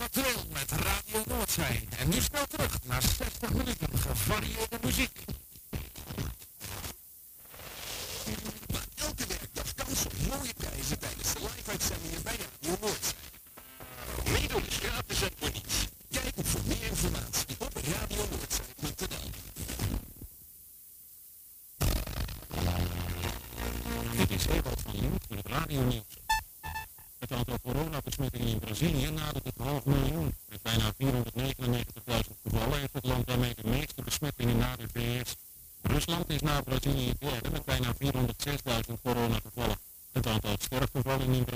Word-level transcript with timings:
Actueel 0.00 0.44
met 0.52 0.70
Radio 0.70 1.22
Noordzee. 1.26 1.88
En 1.98 2.08
nu 2.08 2.20
snel 2.20 2.46
terug 2.46 2.78
naar 2.84 3.02
60 3.02 3.52
minuten 3.52 3.88
gevarieerde 3.98 4.78
muziek. 4.82 5.24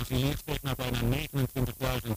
Brazilië 0.08 0.34
steeg 0.36 0.62
naar 0.62 0.74
bijna 0.74 1.00
29.000. 1.00 2.10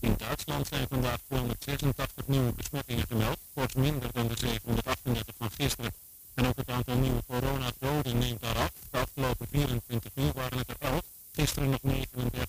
In 0.00 0.14
Duitsland 0.16 0.66
zijn 0.66 0.88
vandaag 0.88 1.18
286 1.26 2.26
nieuwe 2.26 2.52
besmettingen 2.52 3.06
gemeld, 3.06 3.38
kort 3.54 3.74
minder 3.74 4.12
dan 4.12 4.28
de 4.28 4.36
738 4.38 5.34
van 5.38 5.50
gisteren. 5.50 5.94
En 6.34 6.46
ook 6.46 6.56
het 6.56 6.68
aantal 6.68 6.96
nieuwe 6.96 7.24
coronadoden 7.26 8.18
neemt 8.18 8.40
daar 8.40 8.56
af. 8.56 8.70
De 8.90 8.98
afgelopen 8.98 9.46
24 9.50 10.12
uur 10.14 10.32
waren 10.32 10.58
het 10.58 10.68
er 10.68 10.76
11, 10.78 11.02
gisteren 11.32 11.70
nog 11.70 11.82
39. 11.82 12.48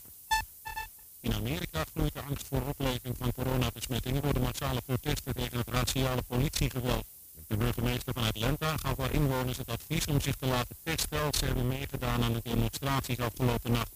In 1.20 1.34
Amerika 1.34 1.84
groeit 1.92 2.14
de 2.14 2.22
angst 2.22 2.48
voor 2.48 2.62
opleving 2.62 3.18
van 3.18 3.34
coronabesmettingen 3.34 4.22
door 4.22 4.34
de 4.34 4.40
massale 4.40 4.82
protesten 4.82 5.34
tegen 5.34 5.58
het 5.58 5.70
raciale 5.70 6.22
politiegeweld. 6.22 7.06
De 7.48 7.58
burgemeester 7.58 8.14
van 8.14 8.24
Atlanta 8.24 8.78
gaf 8.78 8.98
haar 8.98 9.12
inwoners 9.12 9.58
het 9.58 9.70
advies 9.70 10.06
om 10.06 10.22
zich 10.22 10.36
te 10.36 10.46
laten 10.46 10.76
testen 10.84 11.34
ze 11.38 11.46
hebben 11.46 11.68
meegedaan 11.68 12.24
aan 12.24 12.34
de 12.34 12.42
demonstraties 12.44 13.20
afgelopen 13.20 13.72
nacht. 13.72 13.91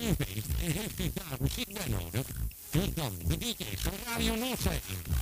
En 0.00 0.70
heeft 0.70 1.00
u 1.00 1.10
daar 1.14 1.38
muziek 1.40 1.72
bij 1.72 1.88
nodig? 1.88 2.26
Vlieg 2.70 2.94
dan 2.94 3.12
de 3.26 3.38
DJ's 3.38 3.80
van 3.80 3.92
Radio 4.06 4.34
Noordzee 4.34 4.80
in. 4.86 5.14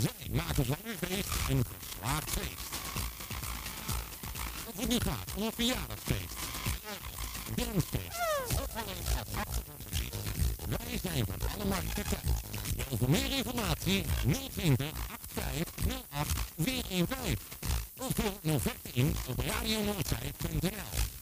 Zij 0.00 0.30
maken 0.30 0.64
van 0.66 0.76
uw 0.84 1.08
feest 1.08 1.28
een 1.48 1.64
geslaagd 1.64 2.30
feest. 2.30 2.68
Of 4.64 4.80
het 4.80 4.88
nu 4.88 4.98
gaat 5.00 5.34
om 5.34 5.42
een 5.42 5.52
verjaardagsfeest, 5.52 6.34
dancefeest 7.54 8.18
of 8.48 8.68
alleen 8.74 9.16
achtergrondmuziek. 9.16 10.14
Wij 10.68 10.98
zijn 11.02 11.26
van 11.26 11.50
alle 11.54 11.64
markten 11.64 12.04
thuis. 12.04 12.40
En 12.90 12.98
voor 12.98 13.10
meer 13.10 13.32
informatie 13.36 14.04
020 14.52 14.90
85 15.34 15.84
08 16.10 16.30
415 16.58 17.38
of 17.98 18.10
vul 18.14 18.38
een 18.42 18.50
offerte 18.50 18.90
in 18.92 19.16
op 19.28 19.38
radionoordzij.nl. 19.38 21.15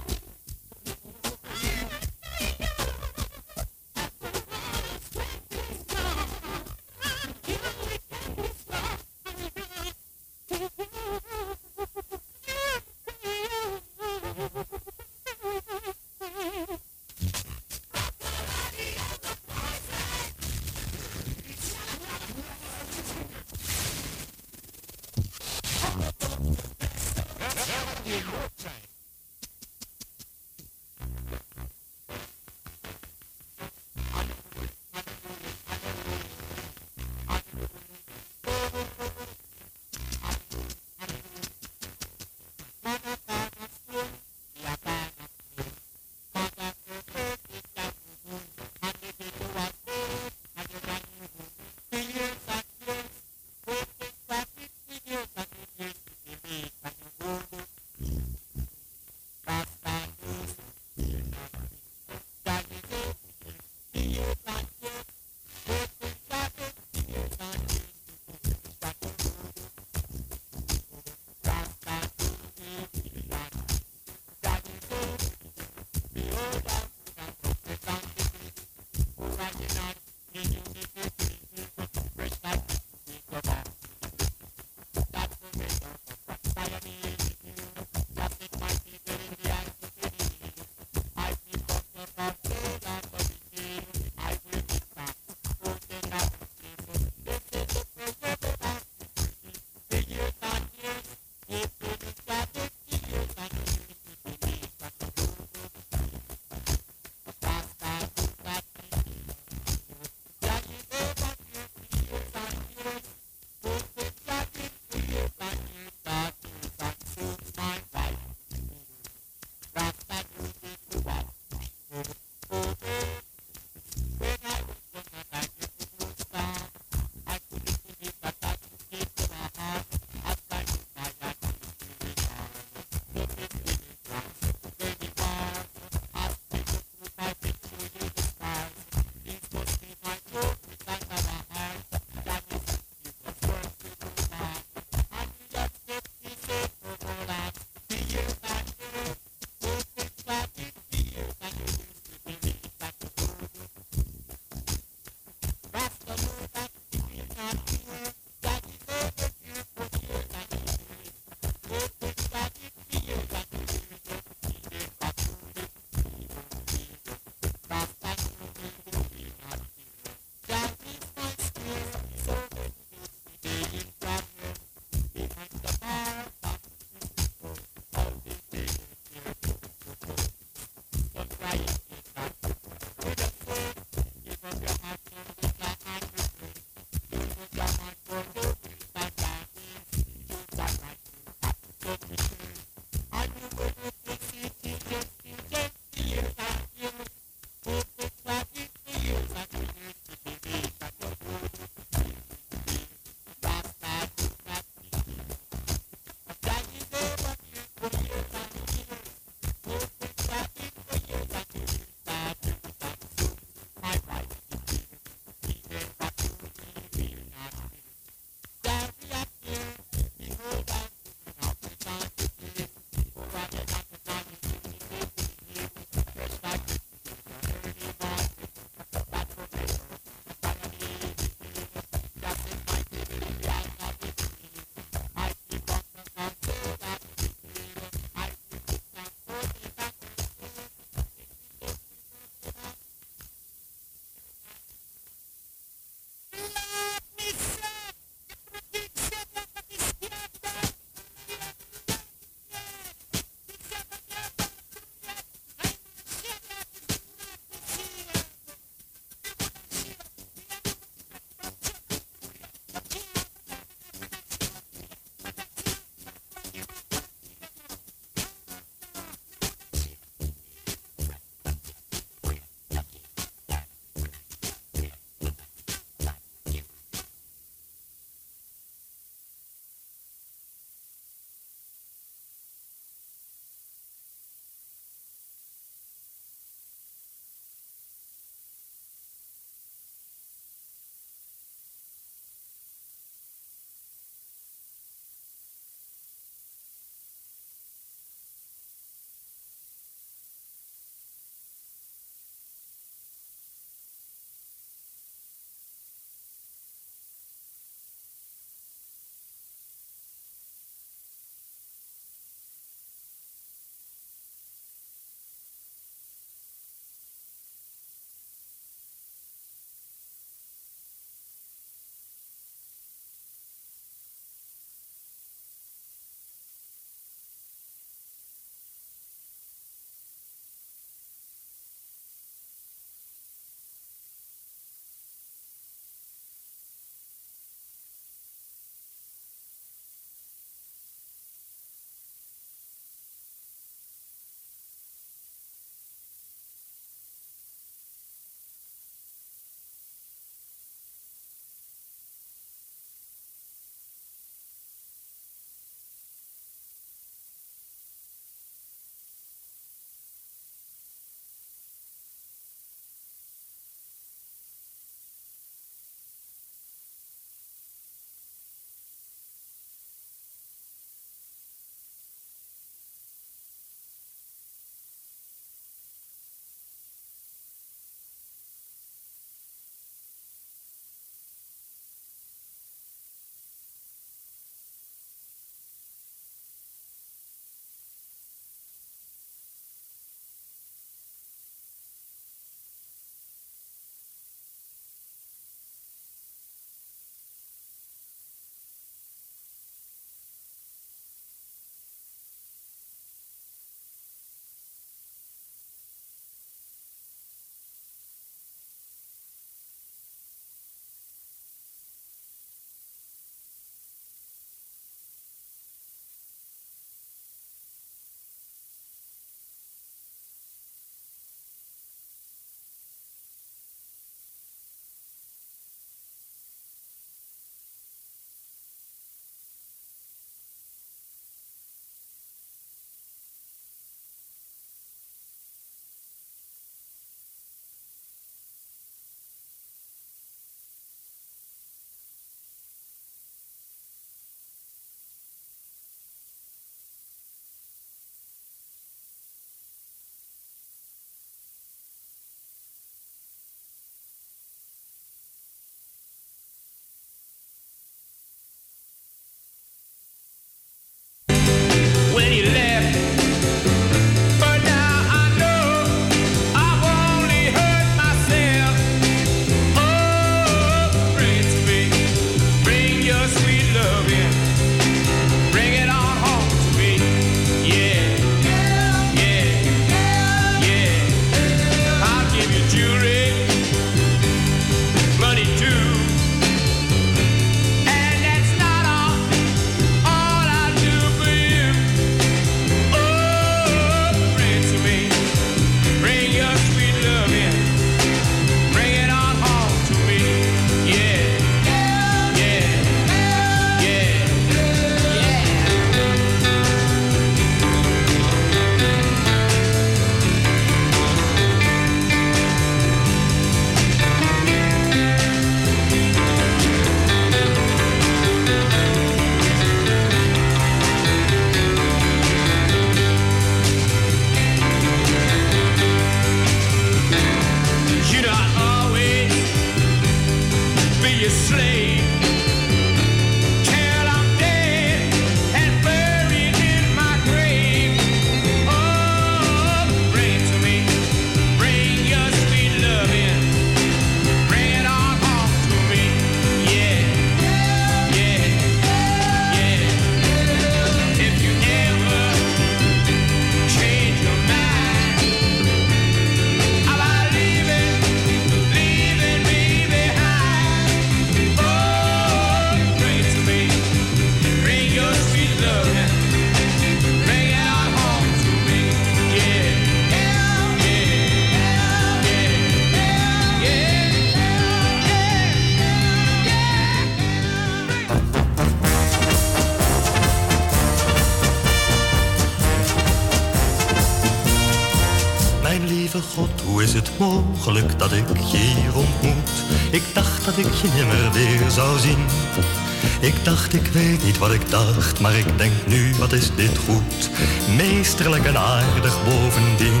Ik 593.72 593.86
weet 593.86 594.24
niet 594.24 594.38
wat 594.38 594.52
ik 594.52 594.70
dacht, 594.70 595.20
maar 595.20 595.34
ik 595.34 595.58
denk 595.58 595.72
nu, 595.86 596.14
wat 596.18 596.32
is 596.32 596.54
dit 596.54 596.78
goed? 596.78 597.30
Meesterlijk 597.76 598.44
en 598.44 598.58
aardig 598.58 599.24
bovendien. 599.24 600.00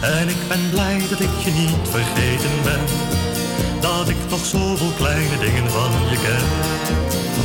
En 0.00 0.28
ik 0.28 0.48
ben 0.48 0.70
blij 0.70 1.02
dat 1.10 1.20
ik 1.20 1.38
je 1.44 1.50
niet 1.50 1.88
vergeten 1.90 2.62
ben. 2.64 2.80
Dat 3.80 4.08
ik 4.08 4.16
nog 4.28 4.44
zoveel 4.44 4.92
kleine 4.96 5.38
dingen 5.38 5.70
van 5.70 5.90
je 6.10 6.16
ken. 6.16 6.46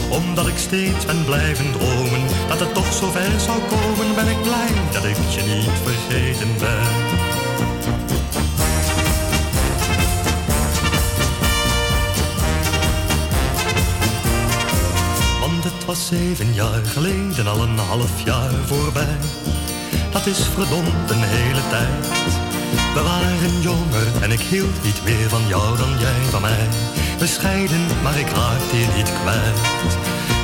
Omdat 0.10 0.48
ik 0.48 0.58
steeds 0.58 1.06
ben 1.06 1.26
blijven 1.26 1.72
dromen, 1.72 2.22
dat 2.48 2.60
het 2.60 2.74
toch 2.74 2.94
zo 2.94 3.12
ver 3.12 3.40
zou 3.40 3.60
komen, 3.60 4.16
ben 4.16 4.28
ik 4.28 4.42
blij 4.42 4.72
dat 4.92 5.04
ik 5.04 5.18
je 5.30 5.42
niet 5.42 5.78
vergeten 5.84 6.58
ben. 6.60 7.21
Was 15.92 16.08
zeven 16.08 16.54
jaar 16.54 16.84
geleden 16.86 17.48
al 17.48 17.62
een 17.62 17.78
half 17.78 18.24
jaar 18.26 18.54
voorbij. 18.66 19.18
Dat 20.12 20.26
is 20.26 20.42
verdomd 20.56 21.10
een 21.14 21.26
hele 21.36 21.64
tijd. 21.76 22.06
We 22.96 23.02
waren 23.12 23.62
jonger 23.62 24.08
en 24.22 24.32
ik 24.32 24.40
hield 24.40 24.84
niet 24.84 25.02
meer 25.04 25.30
van 25.30 25.46
jou 25.48 25.78
dan 25.78 25.94
jij 26.00 26.22
van 26.34 26.42
mij. 26.42 26.68
Bescheiden, 27.20 27.86
maar 28.04 28.18
ik 28.24 28.30
raakte 28.40 28.76
je 28.84 28.88
niet 28.98 29.12
kwijt. 29.22 29.60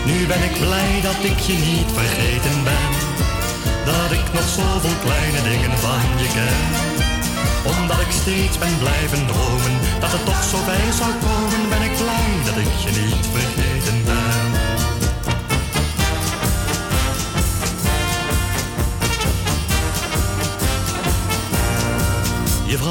Nu 0.09 0.17
ben 0.31 0.43
ik 0.49 0.55
blij 0.65 0.93
dat 1.09 1.19
ik 1.31 1.39
je 1.49 1.57
niet 1.71 1.91
vergeten 1.99 2.57
ben. 2.69 2.89
Dat 3.91 4.11
ik 4.19 4.27
nog 4.37 4.47
zoveel 4.59 4.97
kleine 5.05 5.41
dingen 5.49 5.77
van 5.85 6.05
je 6.21 6.29
ken. 6.37 6.65
Omdat 7.73 7.99
ik 8.05 8.11
steeds 8.21 8.57
ben 8.63 8.77
blijven 8.83 9.23
dromen, 9.31 9.75
dat 10.03 10.11
het 10.15 10.25
toch 10.29 10.43
zo 10.51 10.57
bij 10.71 10.87
zou 10.99 11.11
komen, 11.27 11.61
ben 11.73 11.83
ik 11.89 11.95
blij 12.03 12.31
dat 12.47 12.57
ik 12.65 12.73
je 12.83 12.91
niet 13.01 13.25
vergeten 13.35 13.97
ben. 14.09 14.26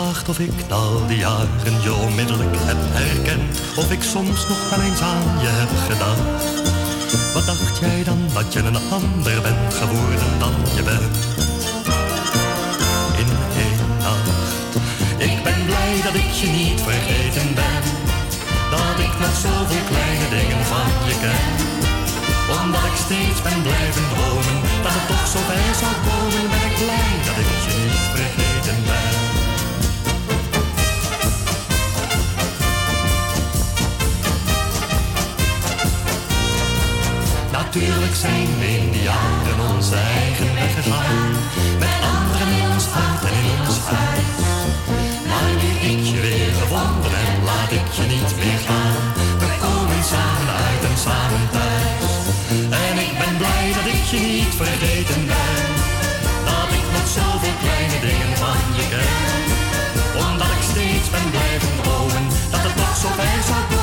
Of 0.05 0.39
ik 0.39 0.71
al 0.71 1.07
die 1.07 1.17
jaren 1.17 1.77
je 1.83 1.95
onmiddellijk 1.95 2.57
heb 2.69 2.81
herkend. 2.99 3.61
Of 3.77 3.91
ik 3.91 4.03
soms 4.03 4.41
nog 4.49 4.61
wel 4.71 4.81
eens 4.87 5.01
aan 5.01 5.29
je 5.45 5.53
heb 5.61 5.73
gedacht. 5.89 6.45
Wat 7.35 7.47
dacht 7.47 7.79
jij 7.79 8.05
dan 8.05 8.21
dat 8.35 8.53
je 8.53 8.59
een 8.59 8.81
ander 8.99 9.39
bent 9.47 9.75
geworden 9.81 10.33
dan 10.45 10.55
je 10.77 10.83
bent? 10.91 11.17
In 13.23 13.31
één 13.65 13.83
nacht. 14.07 14.71
Ik 15.29 15.37
ben 15.47 15.61
blij 15.69 15.95
dat 16.07 16.15
ik 16.23 16.31
je 16.41 16.49
niet 16.61 16.81
vergeten 16.89 17.49
ben. 17.61 17.83
Dat 18.75 18.97
ik 19.07 19.15
nog 19.23 19.35
zoveel 19.47 19.85
kleine 19.93 20.29
dingen 20.37 20.63
van 20.73 20.91
je 21.09 21.17
ken. 21.25 21.49
Omdat 22.59 22.85
ik 22.91 22.97
steeds 23.07 23.41
ben 23.49 23.61
blijven 23.67 24.07
dromen. 24.13 24.57
Dat 24.85 24.95
het 24.99 25.07
toch 25.13 25.27
zo 25.33 25.41
bij 25.51 25.71
zou 25.83 25.95
komen, 26.09 26.45
ben 26.55 26.73
blij 26.83 27.13
dat 27.27 27.37
ik 27.45 27.51
je 27.65 27.73
niet 27.93 28.07
vergeten 28.15 28.79
ben. 28.91 29.26
Natuurlijk 37.77 38.15
zijn 38.15 38.49
we 38.59 38.67
in 38.79 38.91
die 38.91 39.03
jaren 39.03 39.59
onze 39.75 39.97
eigen 40.19 40.55
weg 40.55 40.73
gegaan. 40.75 41.31
Met 41.83 41.99
anderen 42.17 42.51
in 42.61 42.69
ons 42.77 42.87
hart 42.97 43.23
en 43.31 43.37
in 43.53 43.61
ons 43.67 43.79
huis. 43.93 44.37
Maar 45.31 45.53
nu 45.63 45.71
ik 45.91 46.03
je 46.11 46.19
weer 46.27 46.53
gevonden 46.61 47.15
en 47.27 47.37
laat 47.49 47.71
ik 47.79 47.89
je 47.97 48.05
niet 48.15 48.33
meer 48.41 48.61
gaan. 48.69 49.03
We 49.43 49.51
komen 49.65 50.03
samen 50.15 50.57
uit 50.67 50.83
en 50.91 50.99
samen 51.07 51.47
thuis. 51.57 52.05
En 52.85 52.95
ik 53.07 53.13
ben 53.23 53.35
blij 53.43 53.67
dat 53.79 53.87
ik 53.95 54.05
je 54.13 54.21
niet 54.33 54.53
vergeten 54.63 55.23
ben. 55.33 55.65
Dat 56.51 56.69
ik 56.79 56.87
nog 56.95 57.07
zoveel 57.19 57.57
kleine 57.63 57.99
dingen 58.09 58.33
van 58.43 58.61
je 58.79 58.85
ken. 58.93 59.41
Omdat 60.25 60.51
ik 60.57 60.65
steeds 60.73 61.09
ben 61.15 61.29
blijven 61.35 61.73
dromen. 61.81 62.25
Dat 62.53 62.63
het 62.67 62.77
toch 62.81 62.97
zo 63.03 63.09
bij 63.21 63.41
zou 63.51 63.76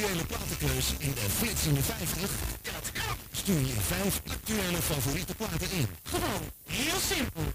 actuele 0.00 0.24
platenkeus 0.24 0.94
in 0.98 1.12
de 1.14 1.20
flitsende 1.20 1.82
50? 1.82 2.30
Dat 2.62 2.92
kan. 2.92 3.16
Stuur 3.32 3.60
je 3.60 3.80
vijf 3.80 4.20
actuele 4.28 4.82
favoriete 4.82 5.34
platen 5.34 5.70
in. 5.70 5.86
Gewoon 6.02 6.42
heel 6.66 7.00
simpel. 7.00 7.49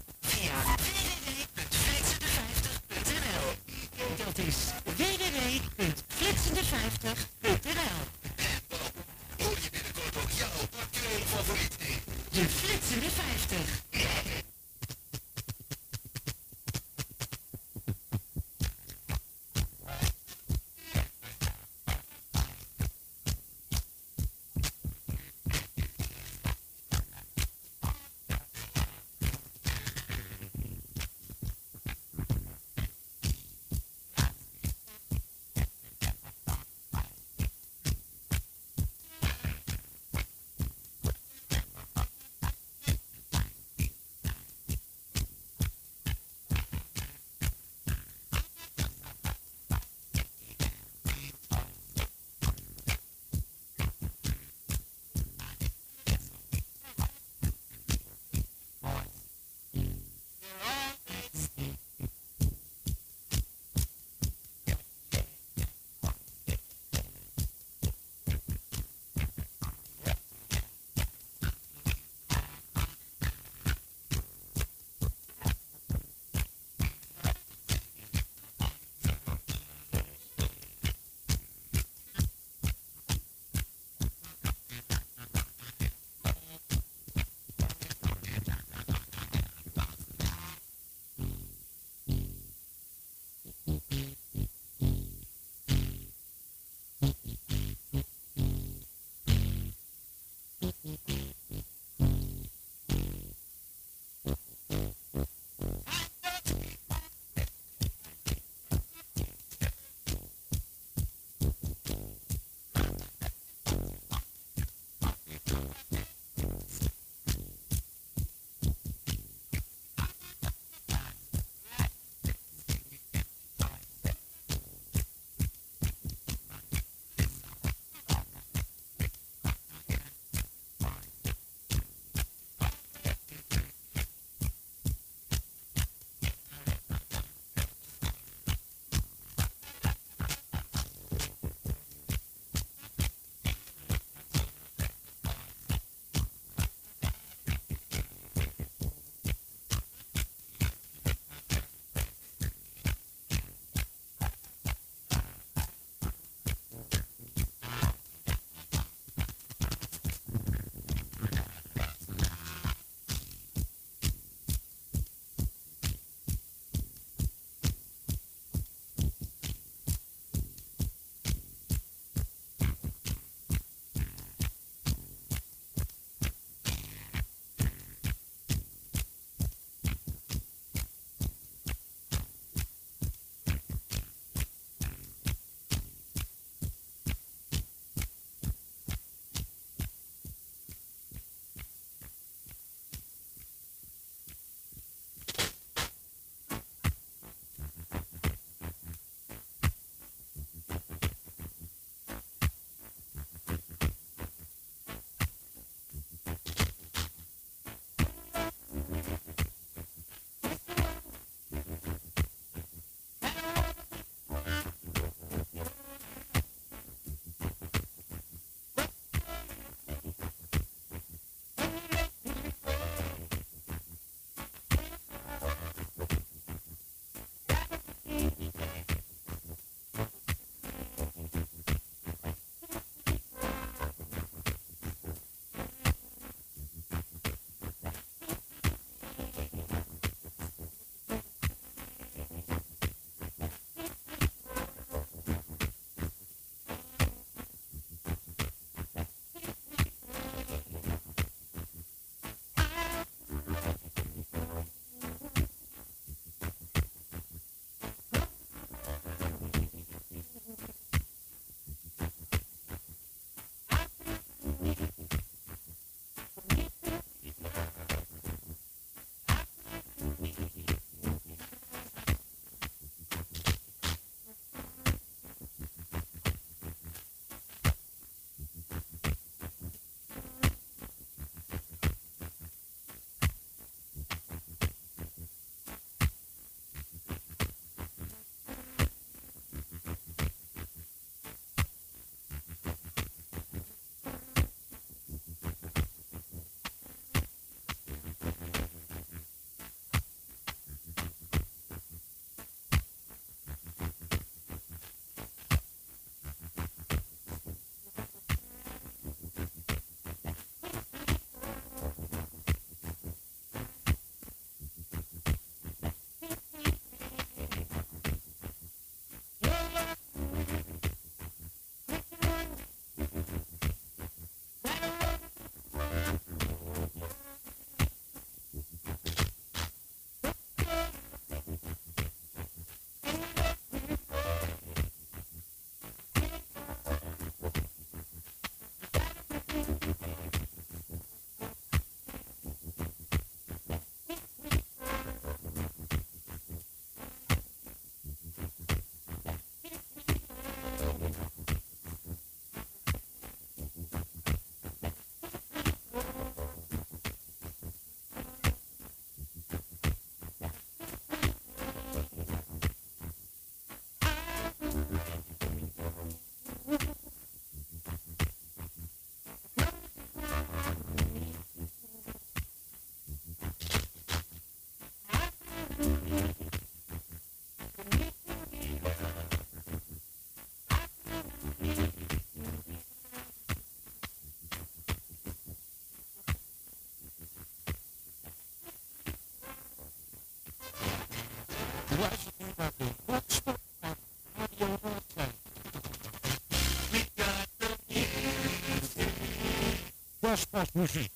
наш 400.36 400.52
наш 400.52 400.74
мужик. 400.74 401.15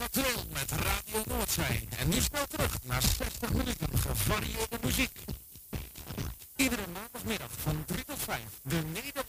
Actueel 0.00 0.44
met 0.52 0.70
Radio 0.70 1.22
Noordzee. 1.24 1.88
En 1.98 2.08
nu 2.08 2.20
snel 2.20 2.46
terug 2.46 2.76
naar 2.82 3.02
60 3.02 3.52
minuten 3.52 3.98
gevarieerde 3.98 4.78
muziek. 4.82 5.18
Iedere 6.56 6.86
maandagmiddag 6.92 7.50
van 7.58 7.84
3 7.86 8.04
tot 8.04 8.18
5 8.18 8.38
de 8.62 8.74
Nederlandstalige 8.74 9.21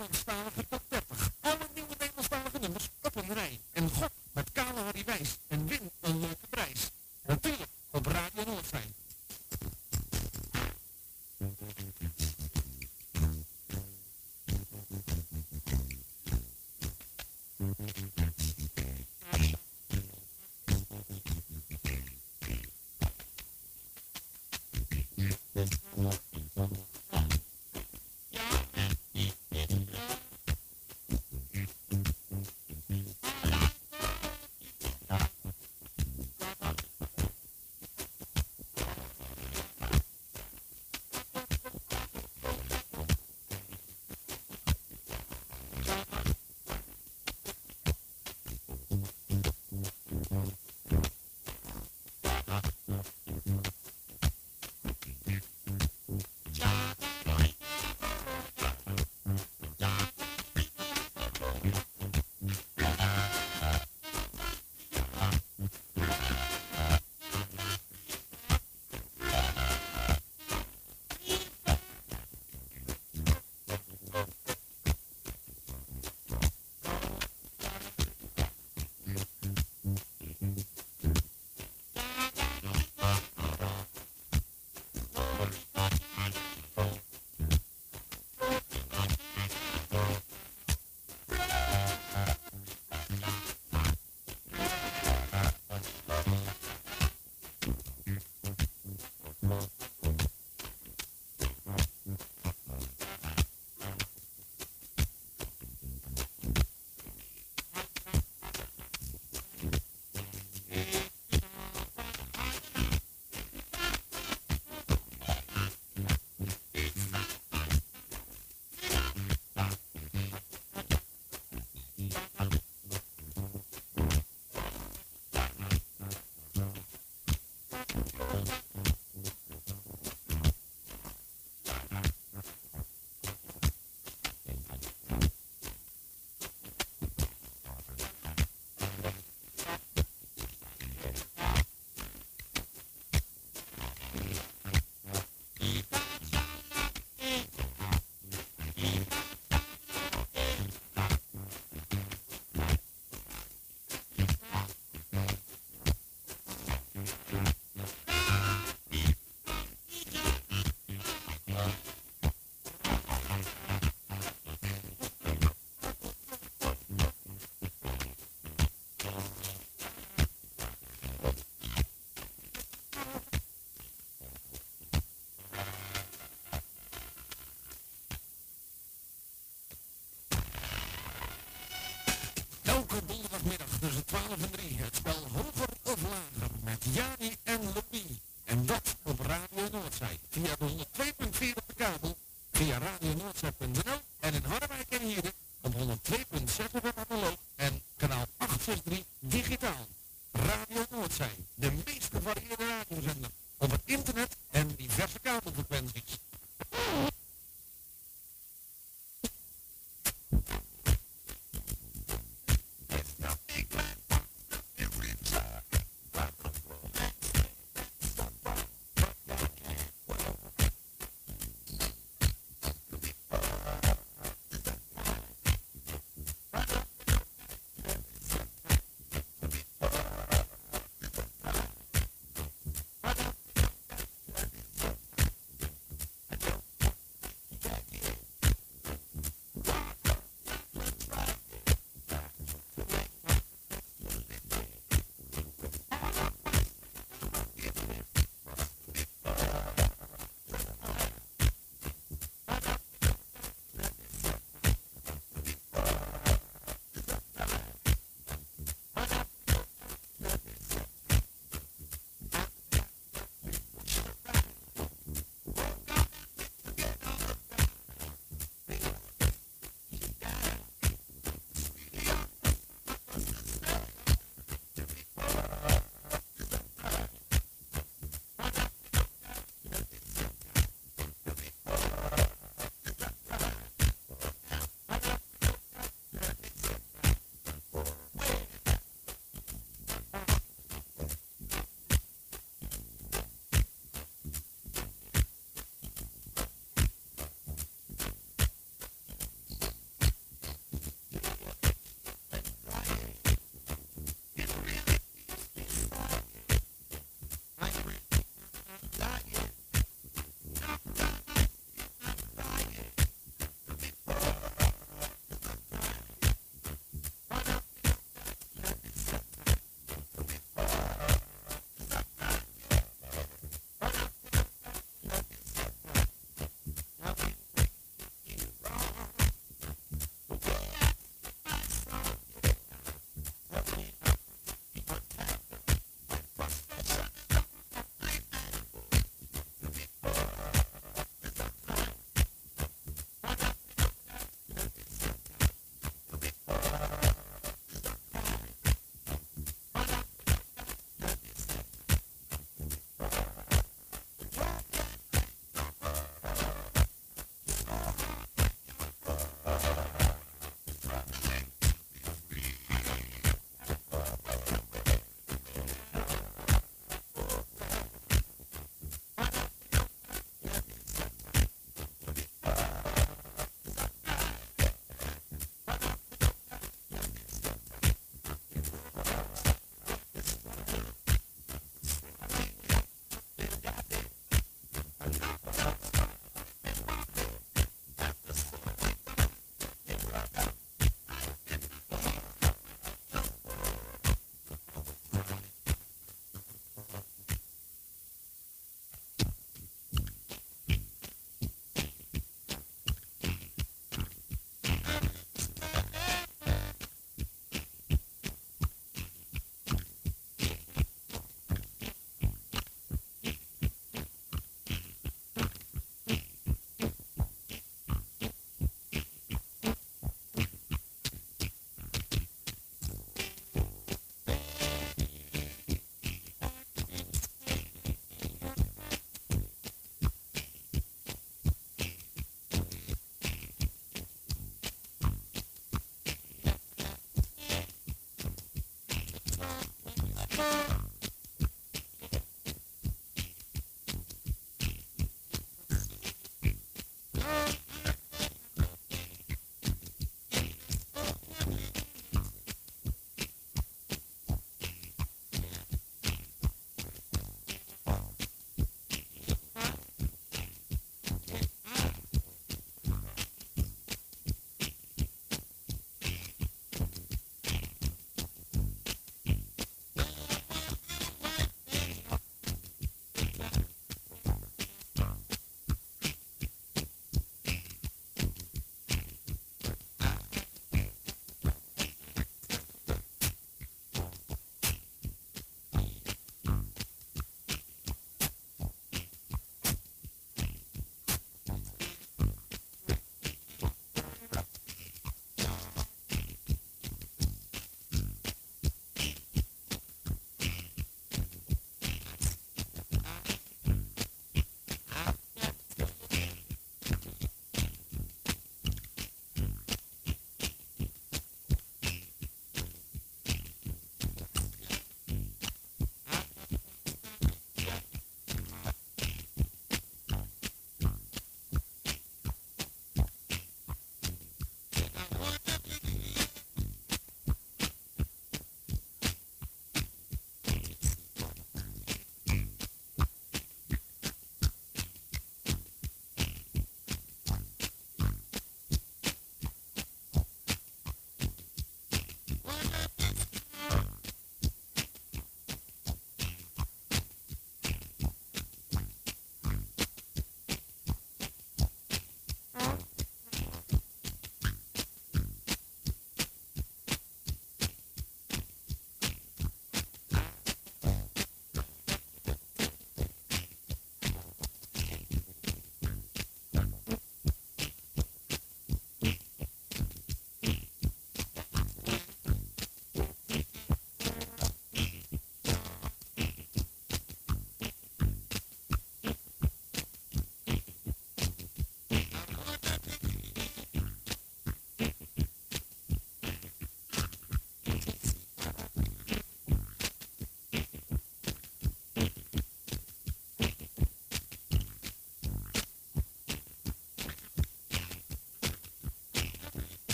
donderdagmiddag 183.06 183.68
tussen 183.80 184.06
12 184.06 184.28
en 184.30 184.52
3 184.52 184.78
het 184.78 184.96
spel 184.96 185.28
Hoger 185.34 185.70
of 185.84 186.02
Lager 186.02 186.52
met 186.64 186.86
Jani 186.94 187.36
en 187.44 187.60
Louis. 187.64 188.20
En 188.44 188.66
dat 188.66 188.96
op 189.04 189.20
Radio 189.20 189.70
Noordzij 189.72 190.20
via 190.30 190.56
de 190.60 190.66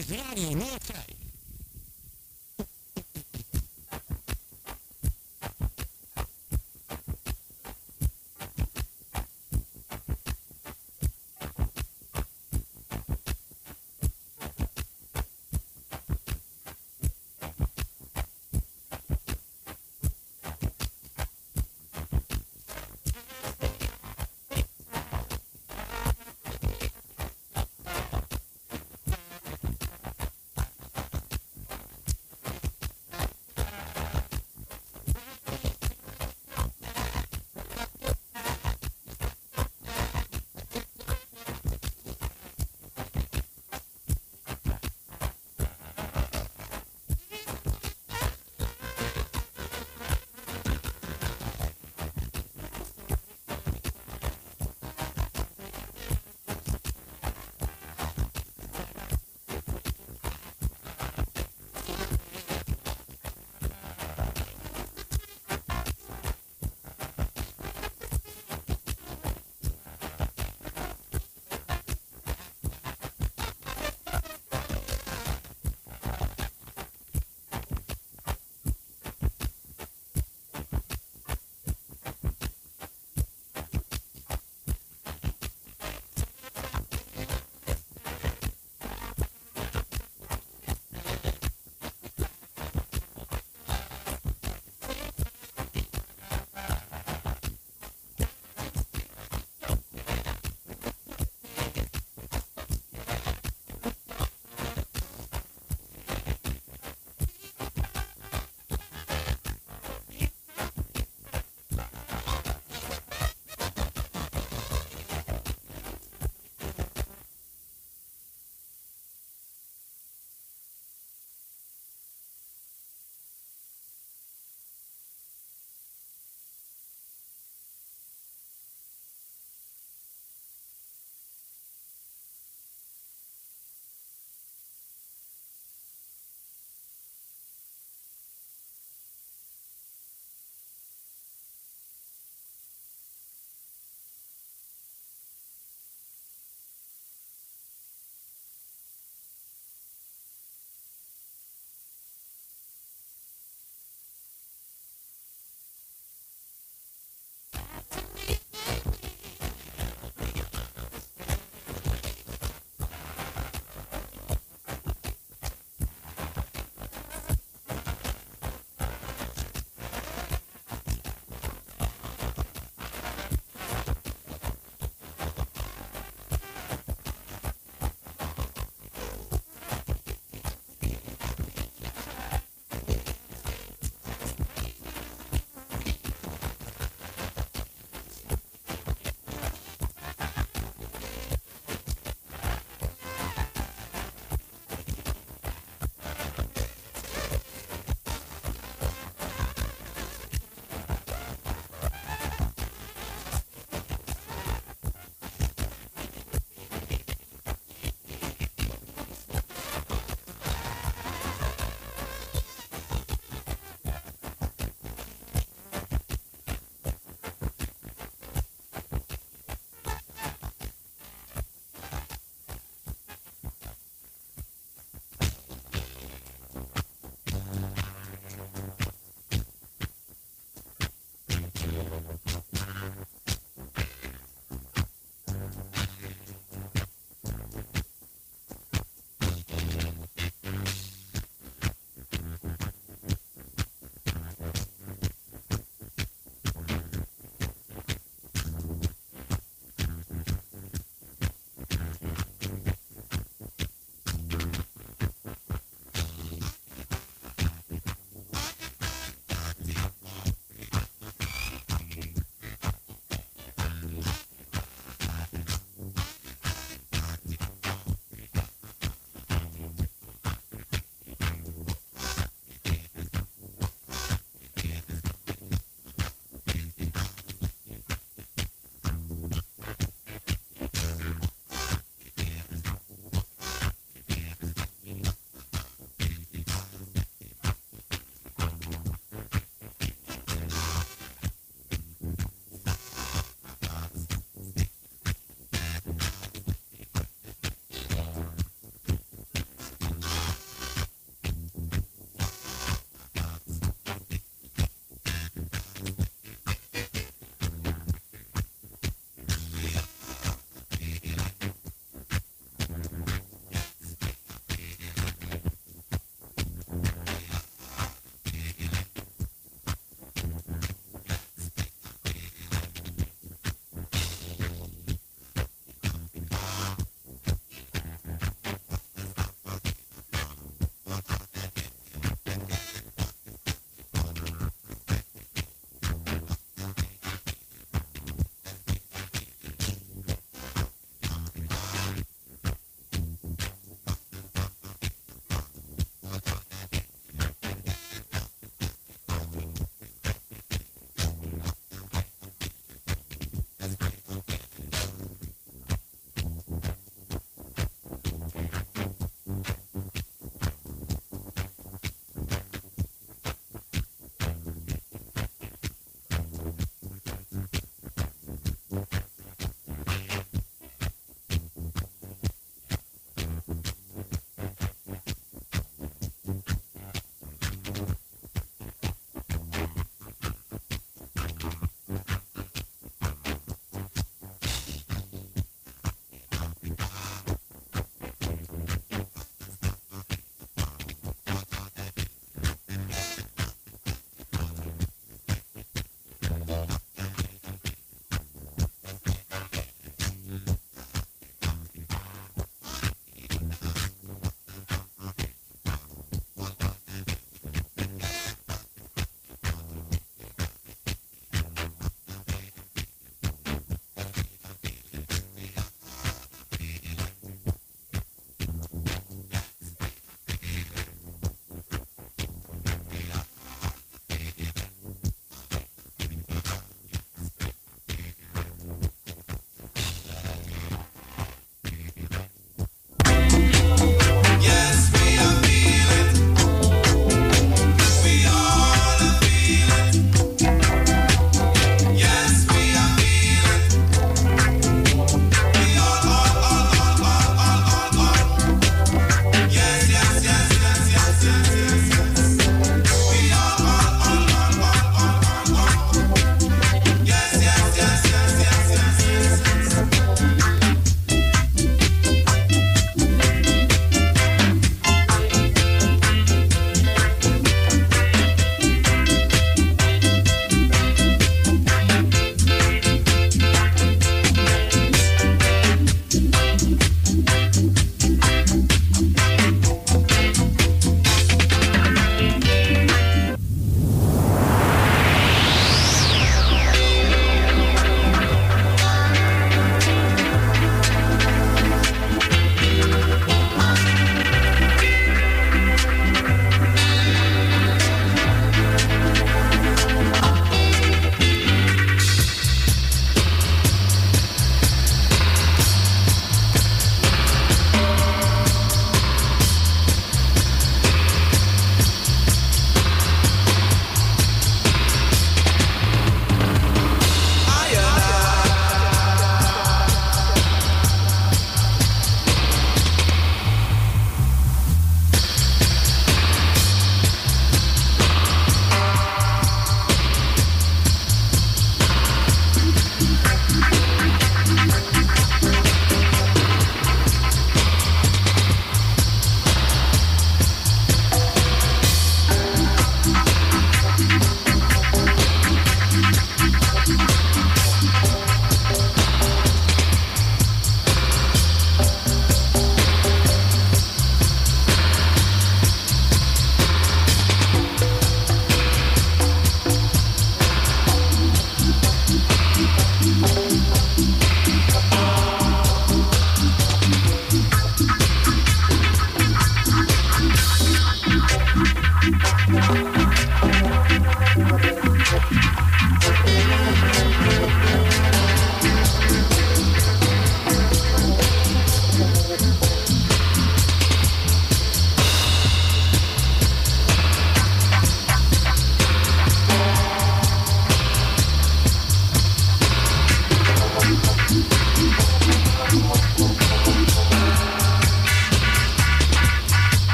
is 0.00 0.16
Radio 0.16 0.54
Noordzij. 0.54 1.19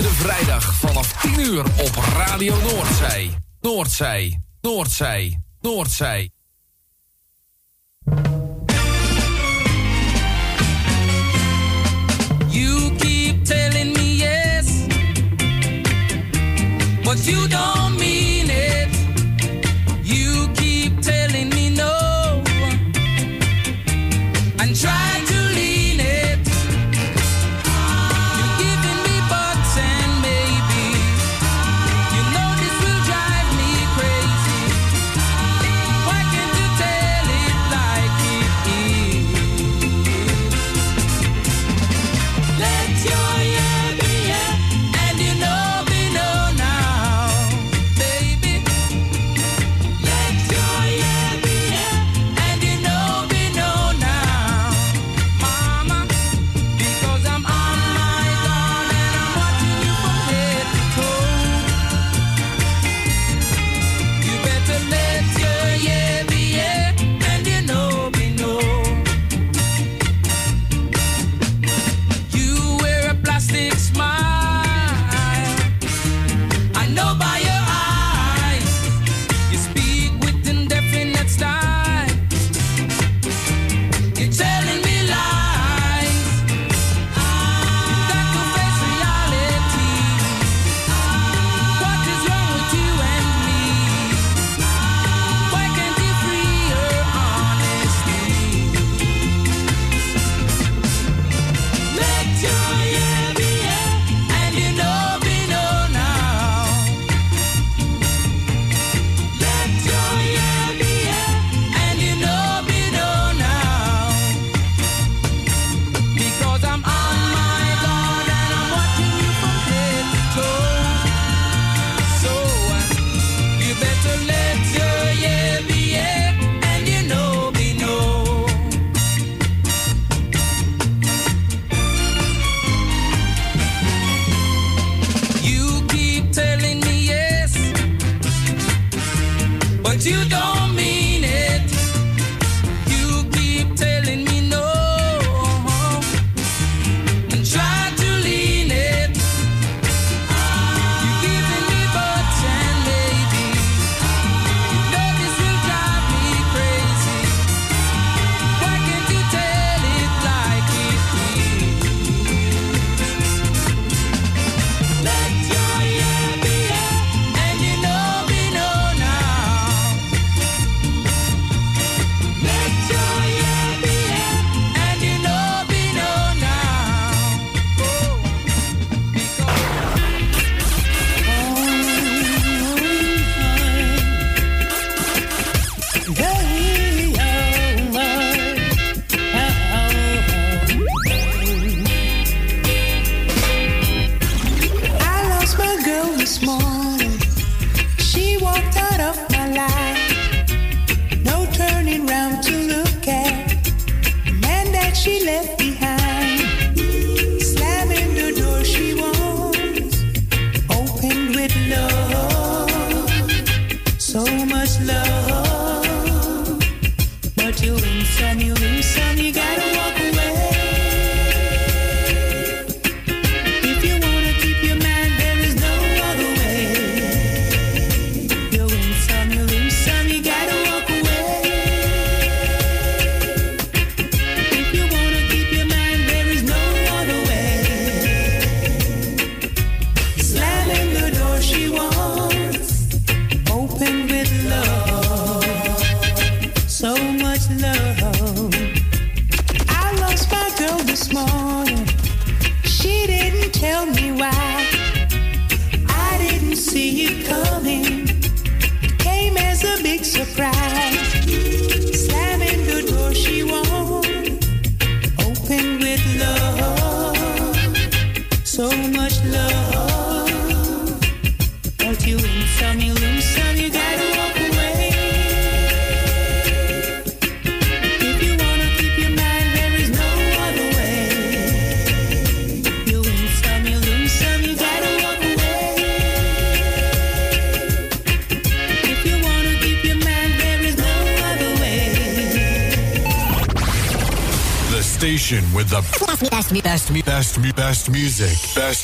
De 0.00 0.08
vrijdag 0.08 0.74
vanaf 0.74 1.12
10 1.12 1.40
uur 1.40 1.64
op 1.64 2.04
Radio 2.16 2.54
Noordzij. 2.62 3.30
Noordzij, 3.60 4.40
Noordzij, 4.60 5.40
Noordzij. 5.60 6.29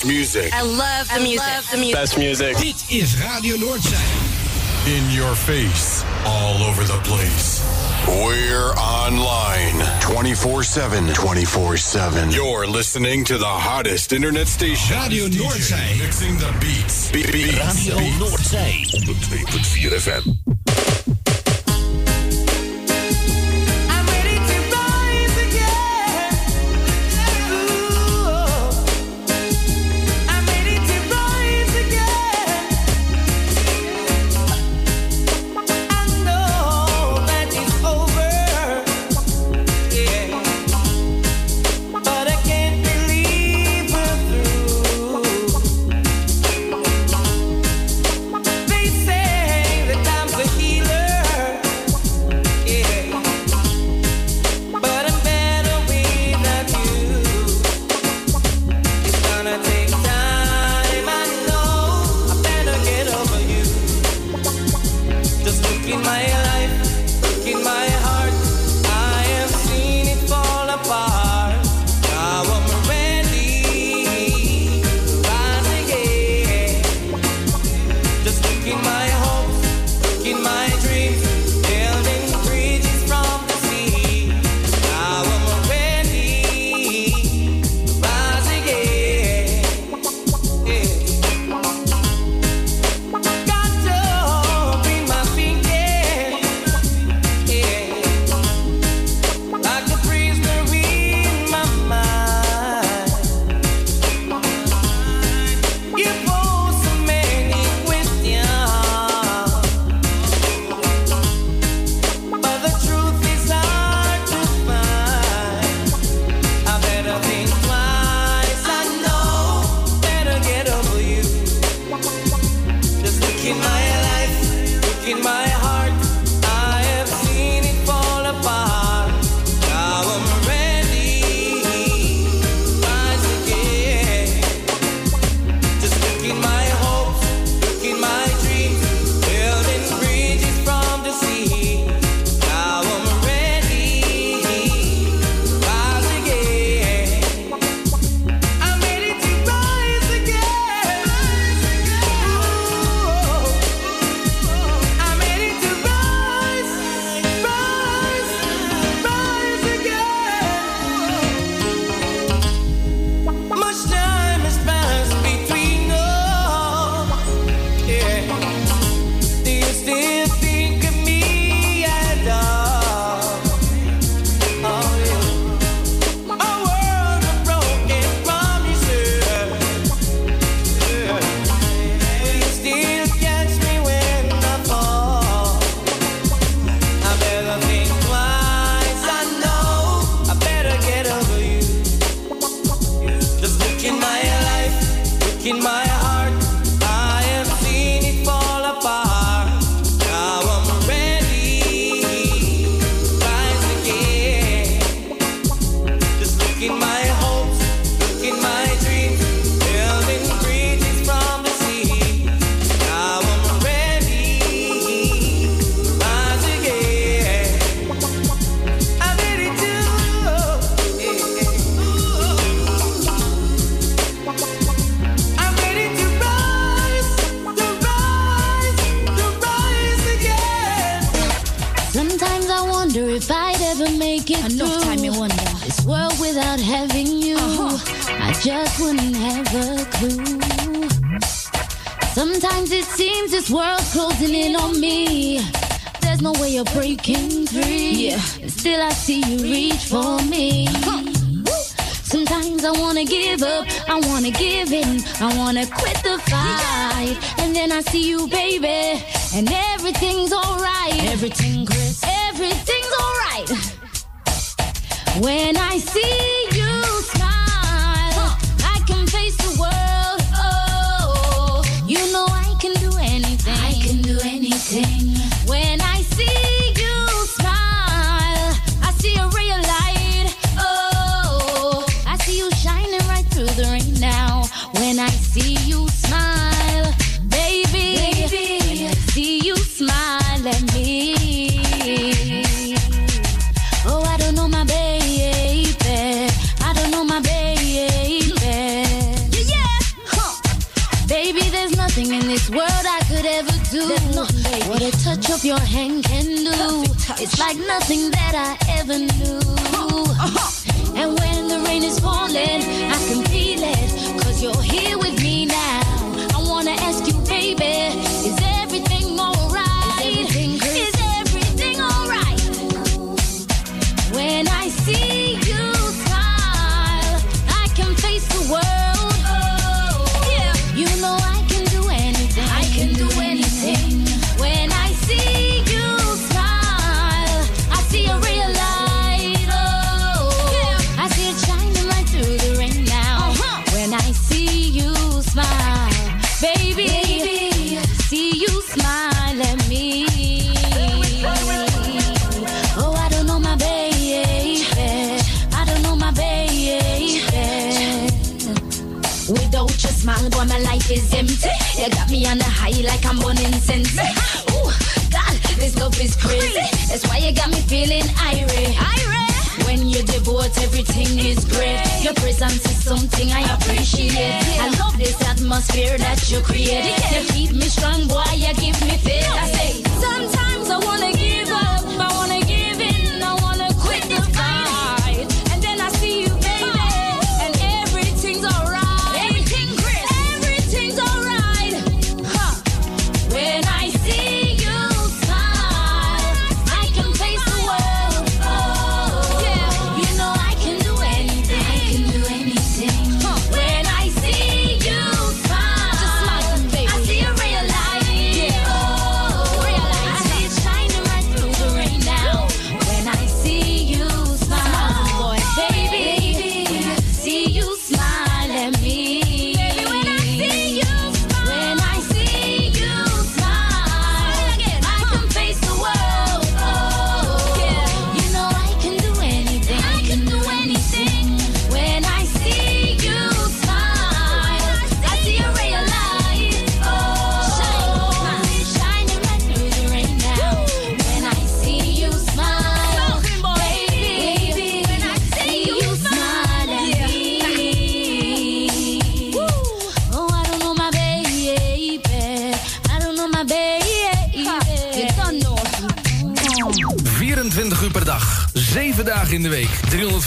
music. 0.06 0.52
I 0.52 0.62
love 0.62 1.08
the 1.08 1.14
I 1.14 1.18
music. 1.18 1.46
Love 1.46 1.70
the 1.70 1.76
music. 1.78 1.94
Best 1.94 2.18
music. 2.18 2.56
It 2.58 2.90
is 2.90 3.14
is 3.14 3.22
Radio 3.22 3.56
Noordzee. 3.56 4.46
In 4.86 5.10
your 5.10 5.34
face, 5.34 6.04
all 6.24 6.62
over 6.62 6.84
the 6.84 7.00
place. 7.02 7.60
We're 8.06 8.70
online 8.74 10.00
24 10.00 10.62
7. 10.62 11.12
24 11.12 11.76
7. 11.76 12.30
You're 12.30 12.66
listening 12.66 13.24
to 13.24 13.38
the 13.38 13.44
hottest 13.44 14.12
internet 14.12 14.46
station. 14.46 14.96
Radio 14.96 15.26
Noordzee. 15.26 15.98
Mixing 15.98 16.36
the 16.38 16.56
beats. 16.60 17.10
beats. 17.10 17.26
Radio 17.32 17.96
Noordzee. 18.18 18.86
102.4 18.92 19.90
FM. 19.90 20.45
life, 66.44 67.46
in 67.46 67.62
my 67.62 67.95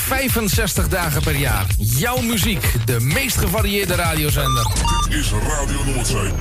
65 0.10 0.88
dagen 0.88 1.22
per 1.22 1.36
jaar. 1.36 1.66
Jouw 1.78 2.22
muziek, 2.22 2.74
de 2.86 3.00
meest 3.00 3.38
gevarieerde 3.38 3.96
radiozender. 3.96 4.68
Dit 5.10 5.20
is 5.20 5.32
Radio 5.32 5.84
Noordzee. 5.86 6.32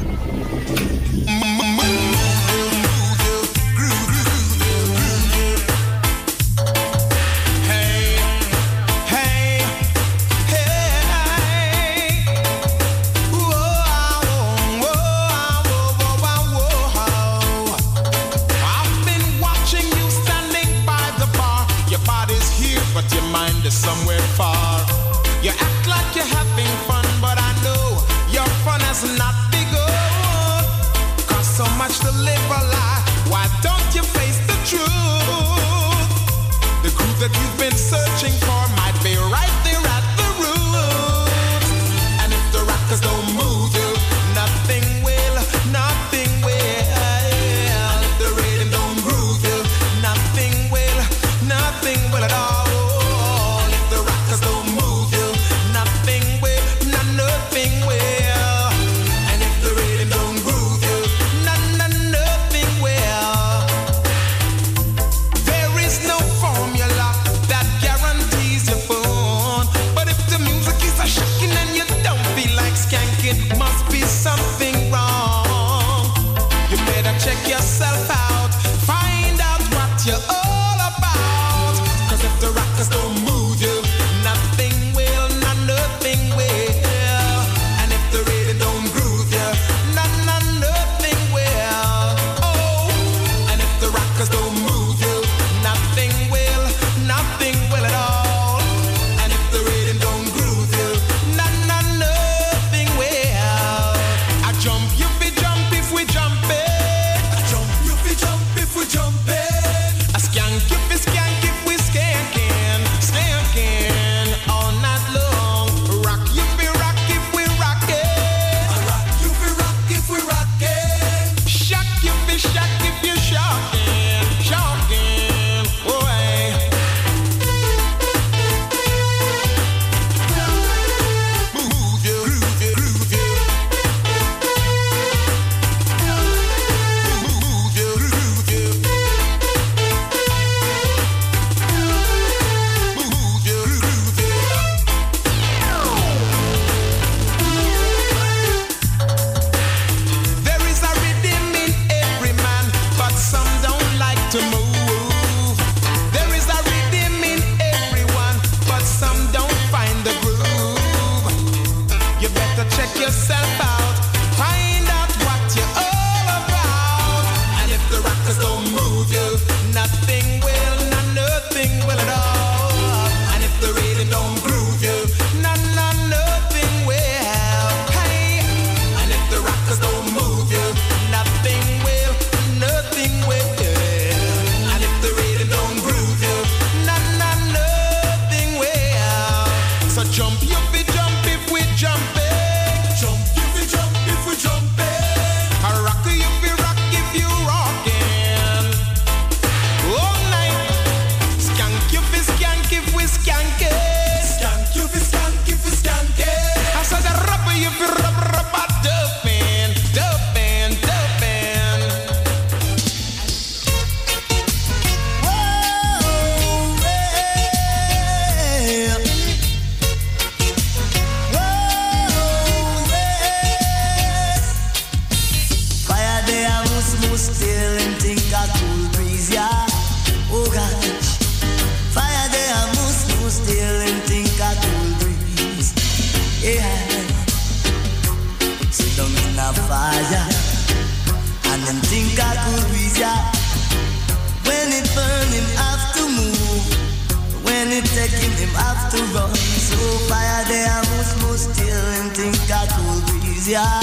Cool. 253.54 253.80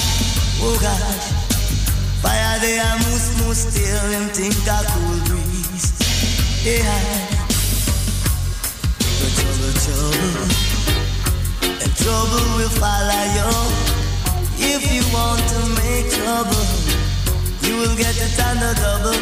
Oh 0.62 0.78
gosh. 0.80 1.46
Fire 2.22 2.60
there, 2.60 2.82
I 2.82 2.98
must, 2.98 3.38
must 3.46 3.72
still 3.72 4.06
and 4.18 4.32
think 4.32 4.54
a 4.66 4.82
cool 4.94 5.20
breeze, 5.26 5.94
yeah. 6.66 6.86
The 9.22 9.28
trouble, 9.38 9.74
trouble, 9.86 10.50
and 11.82 11.94
trouble 11.98 12.46
will 12.58 12.74
follow 12.82 13.26
you. 13.38 13.50
If 14.58 14.82
you 14.90 15.04
want 15.14 15.42
to 15.54 15.60
make 15.82 16.10
trouble, 16.14 16.66
you 17.62 17.78
will 17.78 17.96
get 17.96 18.18
it 18.18 18.38
on 18.42 18.58
the 18.58 18.74
double. 18.82 19.22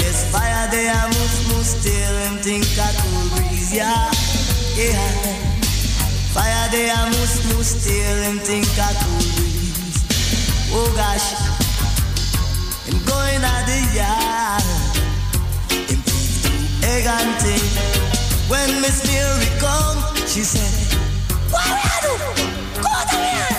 Yes, 0.00 0.28
fire 0.30 0.68
there, 0.70 0.92
I 0.92 1.06
must, 1.06 1.48
must 1.52 1.80
still 1.80 2.16
and 2.28 2.40
think 2.40 2.64
a 2.76 2.88
cool 3.00 3.28
breeze, 3.36 3.72
yeah, 3.72 4.10
yeah. 4.76 5.08
Fire 6.36 6.68
there, 6.70 6.92
I 6.92 7.08
must, 7.08 7.44
must 7.56 7.80
still 7.80 8.18
and 8.28 8.40
think 8.42 8.66
a 8.76 8.92
cool 9.04 9.24
breeze. 9.36 9.55
Oh 10.78 10.92
gosh, 10.94 11.32
I'm 12.84 13.00
going 13.08 13.40
out 13.40 13.64
the 13.64 13.80
yard, 13.96 14.60
and 15.88 16.04
to 16.04 16.16
egg 16.84 17.06
and 17.08 17.32
thing. 17.40 17.64
When 18.50 18.82
Miss 18.82 19.00
Mary 19.08 19.48
come, 19.58 19.96
she 20.26 20.44
said, 20.44 20.68
What 21.48 21.64
are 21.64 21.80
you? 22.04 22.16
Go 22.84 22.92
to 22.92 23.16
here. 23.16 23.56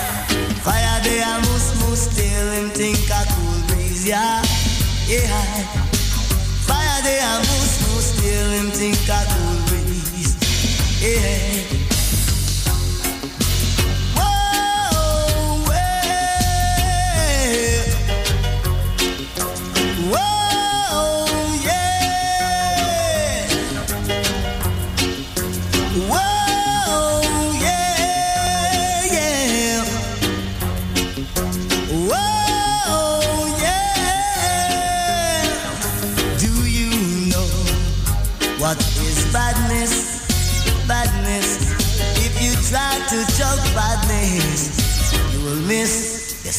Fire 0.62 1.00
there, 1.02 1.24
I 1.26 1.38
must, 1.40 1.74
must 1.82 2.12
still 2.12 2.48
and 2.54 2.70
think 2.70 3.10
a 3.10 3.26
cool 3.34 3.66
breeze, 3.66 4.06
yeah, 4.06 4.40
yeah. 5.08 5.42
Fire 6.70 7.02
there, 7.02 7.20
I 7.20 7.38
must, 7.38 7.82
must 7.82 8.14
still 8.14 8.50
and 8.62 8.72
think 8.72 8.94
a 9.10 9.26
cool 9.26 9.58
breeze, 9.66 10.38
yeah. 11.02 11.37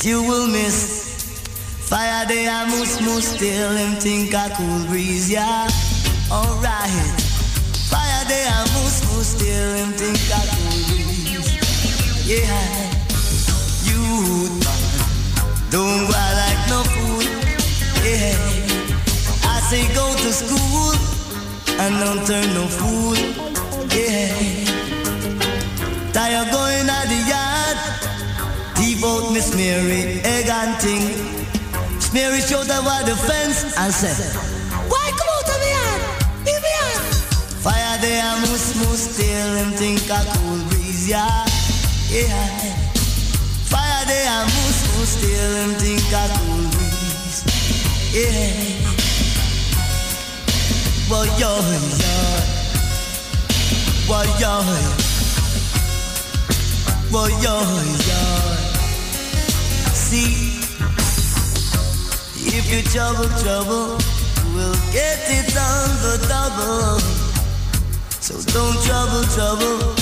You 0.01 0.23
will 0.23 0.47
miss. 0.47 1.07
Fire 1.89 2.25
day, 2.25 2.47
I 2.47 2.65
must, 2.65 3.01
must 3.01 3.35
still 3.35 3.71
and 3.71 3.97
think 4.01 4.33
I 4.33 4.49
cool 4.55 4.87
breeze, 4.87 5.29
yeah. 5.29 5.67
Alright. 6.31 7.19
Fire 7.91 8.25
day, 8.29 8.45
I 8.47 8.61
must, 8.79 9.03
must 9.11 9.37
still 9.37 9.71
and 9.81 9.93
think 9.95 10.17
I 10.31 10.45
cool 10.55 10.79
breeze, 10.87 11.51
yeah. 12.25 12.95
You 13.83 14.03
don't 15.69 16.07
go 16.07 16.15
like 16.15 16.61
no 16.69 16.79
fool, 16.93 17.23
yeah. 18.05 18.39
I 19.43 19.59
say 19.67 19.83
go 19.93 20.15
to 20.15 20.31
school 20.31 20.95
and 21.77 21.99
don't 21.99 22.25
turn 22.25 22.47
no 22.53 22.67
fool, 22.67 23.17
yeah. 23.91 24.31
Tired 26.13 26.51
going 26.51 26.87
at 26.89 27.05
the 27.11 27.19
yard, 27.27 27.77
thief 28.99 29.05
out 29.05 29.31
Miss 29.33 29.55
Mary, 29.55 30.19
egg 30.23 30.49
and 30.49 30.75
thing. 30.81 31.03
Miss 31.95 32.13
Mary 32.13 32.41
showed 32.41 32.69
over 32.69 33.03
the 33.05 33.15
fence 33.15 33.63
and 33.77 33.93
said, 33.93 34.17
Why 34.89 35.11
come 35.17 35.29
out 35.37 35.49
of 35.49 35.61
yard? 35.73 36.01
Leave 36.45 36.61
me 36.61 36.71
yard. 36.79 37.03
Fire 37.63 37.97
there, 38.01 38.35
must, 38.41 38.75
must 38.77 39.15
still 39.15 39.57
and 39.57 39.73
think 39.75 40.09
a 40.09 40.23
cool 40.37 40.59
breeze, 40.69 41.09
yeah, 41.09 41.45
yeah. 42.09 42.75
Fire 43.67 44.05
there, 44.05 44.43
must, 44.43 44.97
must 44.97 45.19
still 45.19 45.55
and 45.63 45.75
think 45.77 46.11
a 46.11 46.27
cool 46.39 46.63
breeze, 46.71 47.43
yeah. 48.13 48.75
Well, 51.09 51.25
yo, 51.39 51.51
yo, 51.99 52.15
well, 54.07 54.29
yo, 54.39 54.53
well, 57.11 57.29
yo, 57.41 57.55
yo. 58.07 58.58
See, 60.09 60.57
if 62.57 62.65
you 62.73 62.81
trouble, 62.89 63.29
trouble, 63.45 63.97
we'll 64.55 64.73
get 64.91 65.21
it 65.29 65.53
on 65.53 65.89
the 66.01 66.17
double. 66.25 66.97
So 68.19 68.33
don't 68.49 68.73
trouble, 68.89 69.21
trouble. 69.37 69.93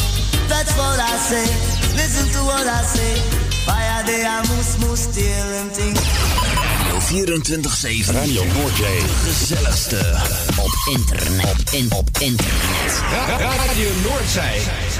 That's 0.47 0.71
what 0.77 0.99
I 1.01 1.11
say. 1.17 1.43
Listen 1.99 2.25
to 2.31 2.39
what 2.47 2.65
I 2.65 2.83
say. 2.83 3.19
Fire 3.65 4.05
day, 4.05 4.23
I 4.25 4.39
must, 4.47 4.79
must 4.79 5.11
steal 5.11 5.47
and 5.59 5.71
think. 5.71 5.97
Radio 7.03 7.39
24-7. 7.41 8.13
Radio 8.13 8.43
Noordzee. 8.45 8.99
De 8.99 9.33
gezelligste. 9.33 10.15
Op 10.57 10.71
internet. 10.97 11.45
Op, 11.45 11.69
in, 11.71 11.91
op 11.91 12.09
internet. 12.19 13.01
Radio 13.39 13.89
Noordzee. 14.03 14.96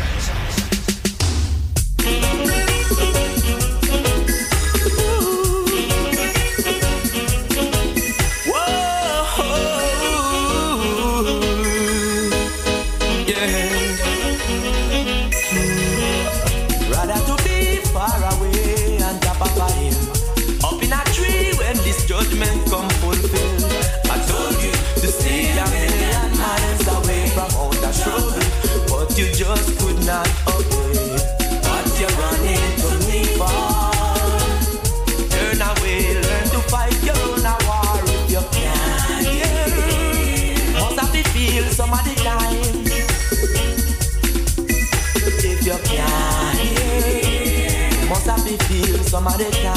party 49.37 49.51
time. 49.61 49.76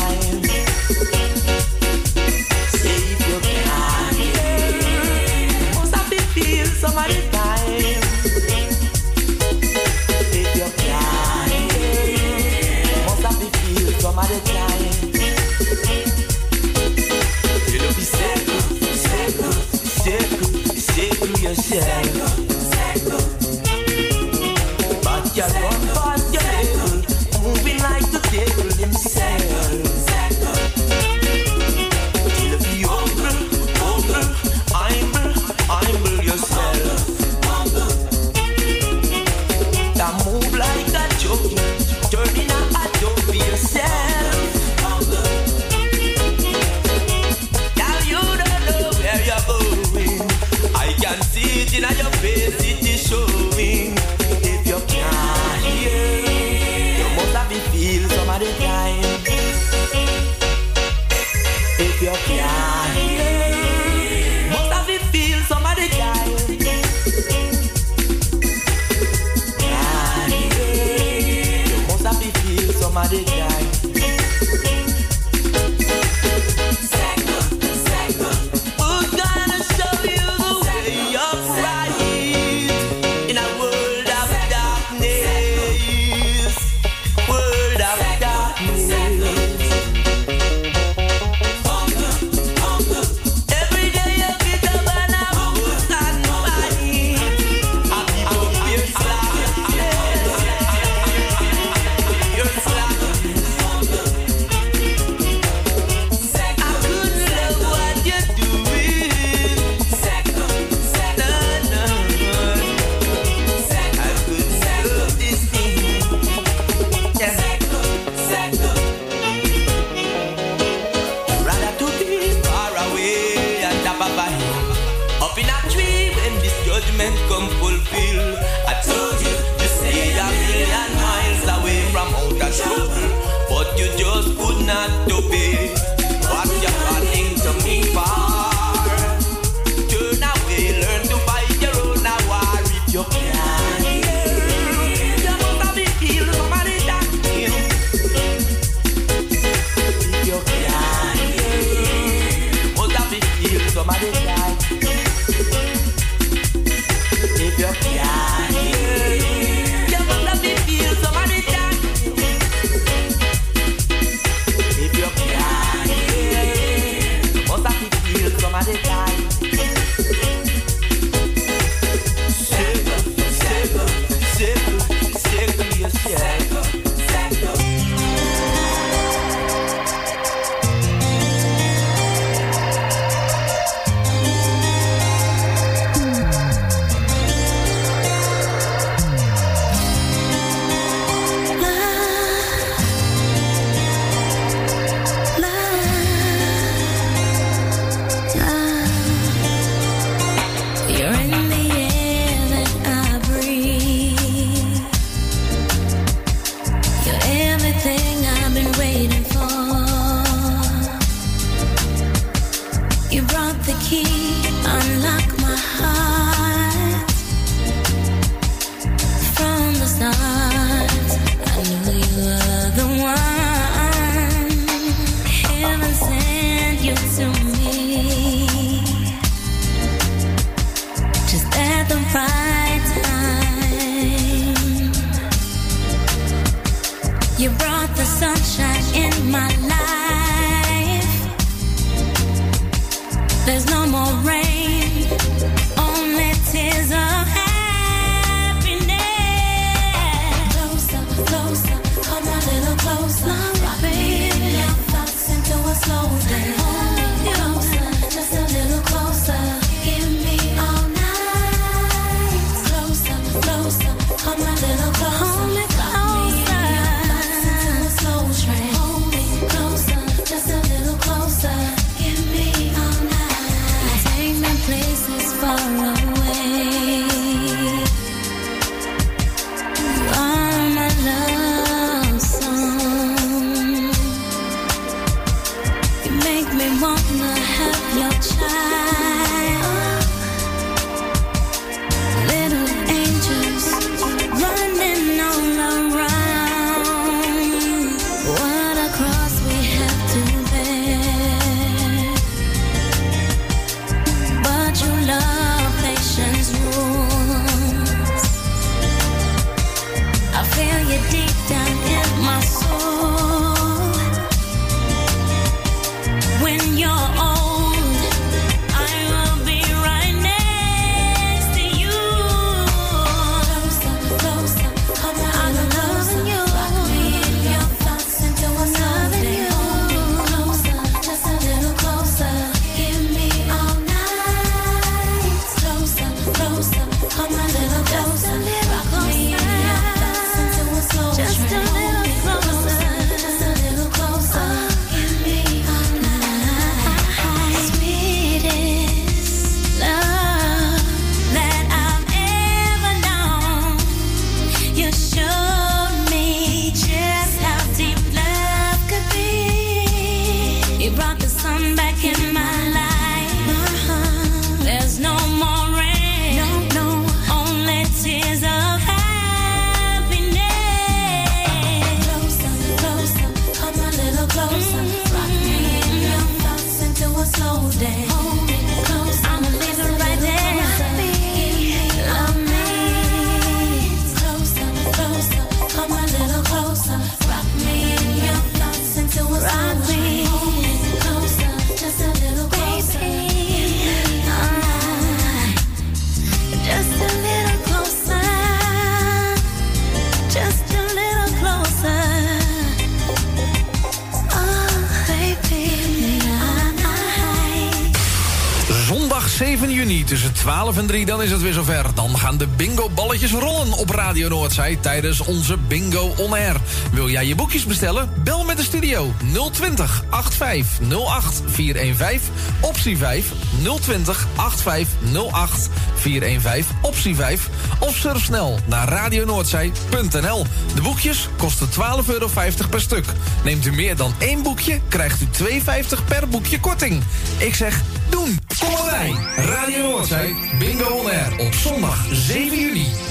12 410.70 410.88
en 410.88 410.94
3, 410.94 411.06
dan 411.06 411.22
is 411.22 411.30
het 411.30 411.42
weer 411.42 411.52
zover. 411.52 411.84
Dan 411.94 412.18
gaan 412.18 412.36
de 412.36 412.46
bingo-balletjes 412.46 413.32
rollen 413.32 413.72
op 413.72 413.90
Radio 413.90 414.28
Noordzij 414.28 414.78
tijdens 414.80 415.20
onze 415.20 415.56
Bingo 415.56 416.14
On 416.16 416.32
Air. 416.32 416.56
Wil 416.92 417.08
jij 417.08 417.26
je 417.26 417.34
boekjes 417.34 417.64
bestellen? 417.64 418.10
Bel 418.24 418.44
met 418.44 418.56
de 418.56 418.62
studio 418.62 419.12
020 419.52 420.04
8508 420.10 421.42
415 421.46 422.32
optie 422.60 422.96
5 422.96 423.32
020 423.80 424.26
8508 424.36 425.68
415 425.94 426.76
optie 426.82 427.14
5 427.14 427.48
of 427.78 427.96
surf 427.96 428.24
snel 428.24 428.58
naar 428.66 428.88
radionoordzij.nl. 428.88 430.46
De 430.74 430.82
boekjes 430.82 431.28
kosten 431.36 431.68
12,50 431.68 431.74
euro 432.06 432.28
per 432.70 432.80
stuk. 432.80 433.04
Neemt 433.44 433.66
u 433.66 433.72
meer 433.72 433.96
dan 433.96 434.14
één 434.18 434.42
boekje, 434.42 434.80
krijgt 434.88 435.20
u 435.20 435.26
2,50 435.44 436.04
per 436.08 436.28
boekje 436.28 436.60
korting. 436.60 437.02
Ik 437.38 437.54
zeg 437.54 437.82
doen. 438.24 438.38
Kom 438.58 438.86
erbij. 438.86 439.14
Radio 439.36 439.90
Noordzij, 439.90 440.34
Bingo 440.58 440.84
On 440.84 441.06
Air 441.06 441.38
op 441.38 441.54
zondag 441.54 442.06
7 442.12 442.58
juni. 442.58 443.09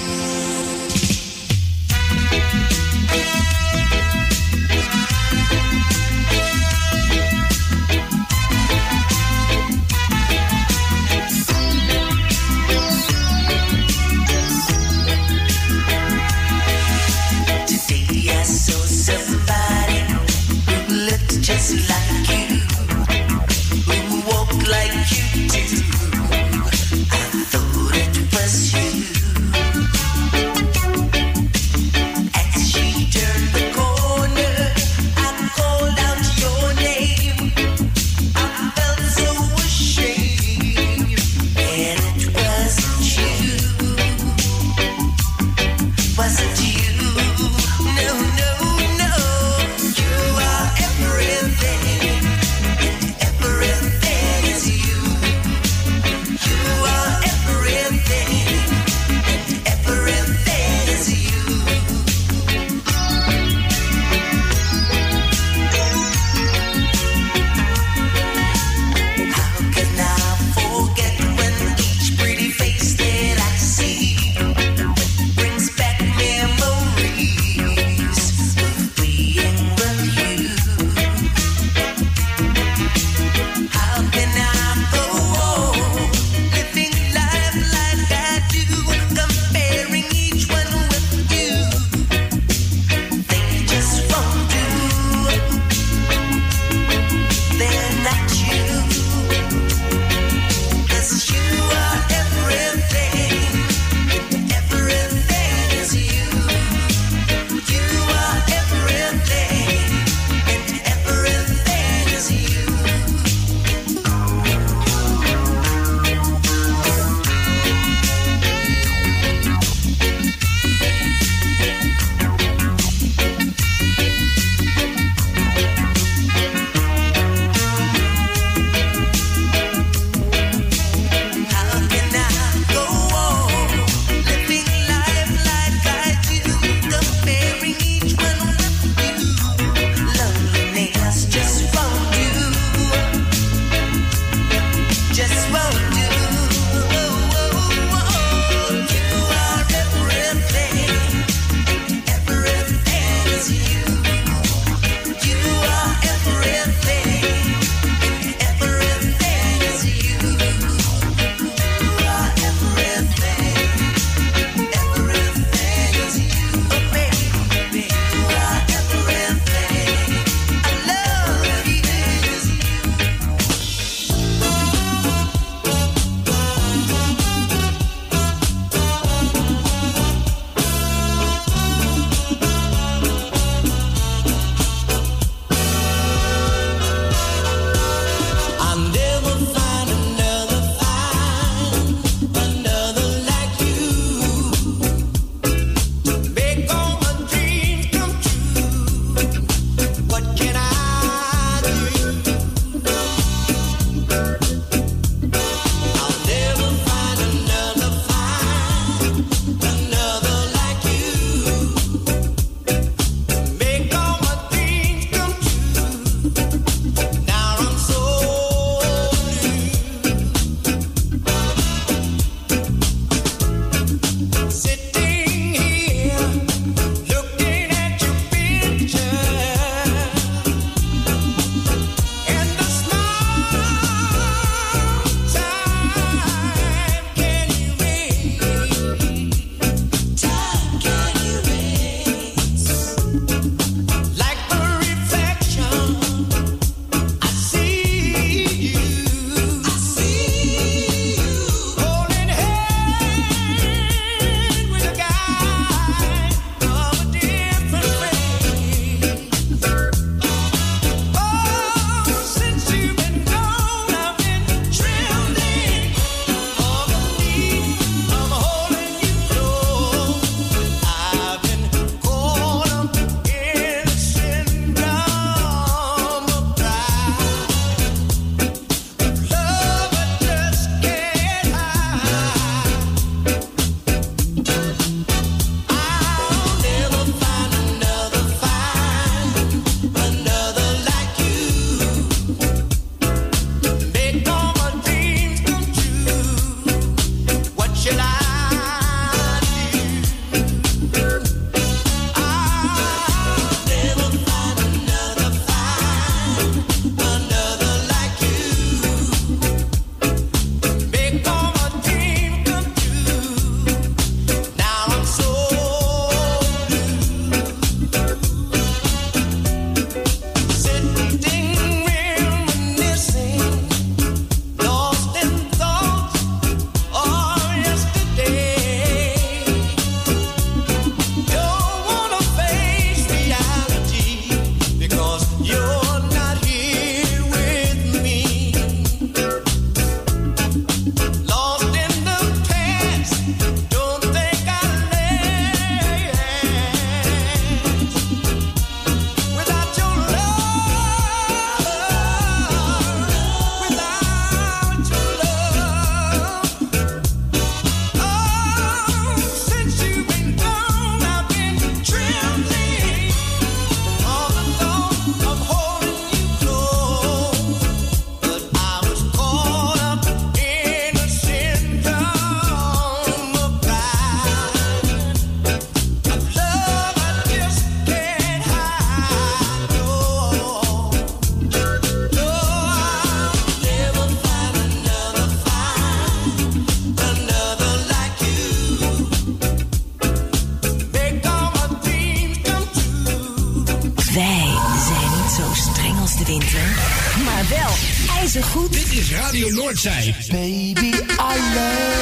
Noordzij. 399.69 400.15
Baby, 400.31 400.87
I 400.87 401.39
love 401.53 401.99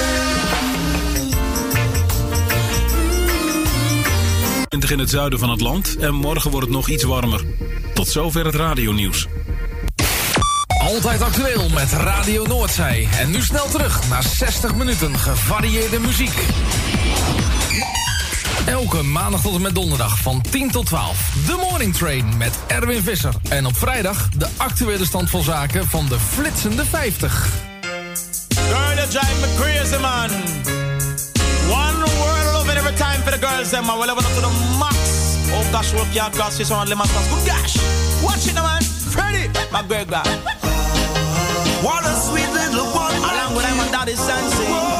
20 4.67 4.91
in 4.91 4.99
het 4.99 5.09
zuiden 5.09 5.39
van 5.39 5.49
het 5.49 5.61
land 5.61 5.97
en 5.97 6.13
morgen 6.13 6.51
wordt 6.51 6.65
het 6.65 6.75
nog 6.75 6.89
iets 6.89 7.03
warmer. 7.03 7.43
Tot 7.93 8.07
zover 8.07 8.45
het 8.45 8.55
radionieuws. 8.55 9.27
Altijd 10.81 11.21
actueel 11.21 11.69
met 11.69 11.91
Radio 11.91 12.45
Noordzij. 12.45 13.07
En 13.19 13.31
nu 13.31 13.41
snel 13.41 13.69
terug 13.69 14.09
naar 14.09 14.23
60 14.23 14.75
minuten 14.75 15.17
gevarieerde 15.17 15.99
muziek. 15.99 16.45
Elke 18.67 19.03
maandag 19.03 19.41
tot 19.41 19.55
en 19.55 19.61
met 19.61 19.75
donderdag 19.75 20.17
van 20.17 20.41
10 20.49 20.71
tot 20.71 20.85
12. 20.85 21.31
The 21.45 21.55
Morning 21.69 21.95
Train 21.95 22.37
met 22.37 22.59
Erwin 22.67 23.03
Visser. 23.03 23.33
En 23.49 23.65
op 23.65 23.77
vrijdag 23.77 24.29
de 24.29 24.47
actuele 24.57 25.05
stand 25.05 25.29
van 25.29 25.43
zaken 25.43 25.87
van 25.87 26.05
de 26.07 26.19
flitsende 26.19 26.85
50. 26.85 27.49
Girl, 28.49 28.95
you 28.95 29.07
drive 29.07 29.39
me 29.41 29.47
crazy, 29.55 30.01
man. 30.01 30.29
One 31.69 31.97
world 32.17 32.53
love 32.53 32.71
it 32.71 32.77
every 32.77 32.95
time 32.95 33.21
for 33.23 33.31
the 33.31 33.47
girls, 33.47 33.69
them, 33.69 33.85
man. 33.85 33.97
We'll 33.97 34.07
level 34.07 34.23
up 34.23 34.33
to 34.35 34.41
the 34.41 34.77
max. 34.77 34.97
Oh, 35.51 35.71
gosh, 35.71 35.93
work 35.93 36.13
your 36.13 36.49
this 36.57 36.69
one, 36.69 36.87
lemon 36.87 37.07
cross. 37.07 37.27
Good 37.29 37.45
gosh. 37.45 37.77
Watch 38.23 38.47
it, 38.47 38.53
man. 38.53 38.81
Freddy, 39.13 39.49
my 39.71 39.81
great 39.87 40.09
guy. 40.09 40.23
What 41.81 42.05
a 42.05 42.13
sweet 42.27 42.49
little 42.53 42.85
one. 42.85 43.15
Along 43.15 43.55
with 43.55 43.77
my 43.77 43.87
daddy 43.91 44.15
sensei. 44.15 44.96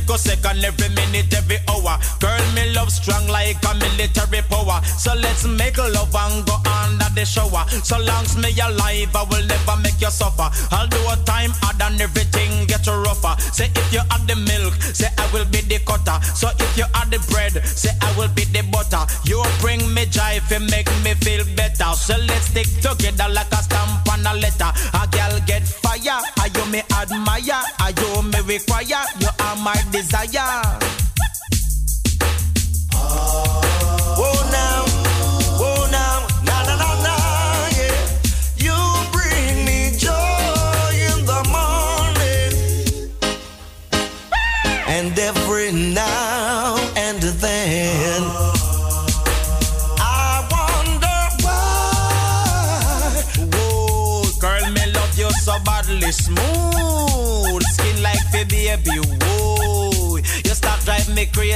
Little 0.00 0.18
second, 0.18 0.64
every 0.64 0.88
minute, 0.90 1.32
every 1.32 1.58
hour. 1.68 1.98
Girl, 2.20 2.44
me 2.54 2.72
love 2.74 2.90
strong 2.90 3.26
like 3.28 3.56
a 3.64 3.74
military 3.74 4.42
power. 4.42 4.82
So 4.84 5.14
let's 5.14 5.46
make 5.46 5.78
love 5.78 6.14
and 6.14 6.46
go 6.46 6.56
under 6.68 7.08
the 7.14 7.24
shower. 7.24 7.64
So 7.82 7.98
long's 7.98 8.36
me 8.36 8.52
alive, 8.60 9.14
I 9.14 9.22
will 9.24 9.44
never 9.46 9.76
make 9.80 10.00
you 10.00 10.10
suffer. 10.10 10.48
I'll 10.70 10.88
do 10.88 11.00
a 11.08 11.16
time 11.24 11.52
hard 11.62 11.80
and 11.80 12.00
everything 12.00 12.66
get 12.66 12.86
rougher. 12.86 13.34
Say 13.52 13.70
if 13.74 13.92
you 13.92 14.00
add 14.10 14.26
the 14.28 14.36
milk, 14.36 14.74
say 14.82 15.08
I 15.16 15.24
will 15.32 15.46
be 15.46 15.60
the 15.62 15.78
cutter. 15.80 16.18
So 16.34 16.50
if 16.58 16.76
you 16.76 16.84
add 16.94 17.10
the 17.10 17.18
bread, 17.32 17.64
say 17.66 17.90
I 18.00 18.12
will 18.18 18.32
be 18.34 18.44
the 18.44 18.62
butter. 18.70 19.04
You 19.24 19.42
bring 19.60 19.80
me 19.94 20.06
joy, 20.06 20.40
if 20.40 20.50
make 20.60 20.90
me 21.02 21.14
feel 21.24 21.44
better. 21.56 21.90
So 21.96 22.16
let's 22.28 22.52
stick 22.52 22.68
together 22.84 23.28
like 23.32 23.52
a 23.52 23.62
stamp 23.64 24.08
on 24.12 24.26
a 24.26 24.34
letter. 24.34 24.70
A 24.92 25.08
girl 25.08 25.40
get 25.46 25.64
fire, 25.64 26.20
I 26.36 26.50
you 26.52 26.66
me 26.70 26.82
admire, 26.92 27.62
I 27.80 27.92
you 27.96 28.22
me 28.22 28.40
require. 28.44 29.04
You 29.20 29.30
my 29.66 29.74
desire. 29.90 30.85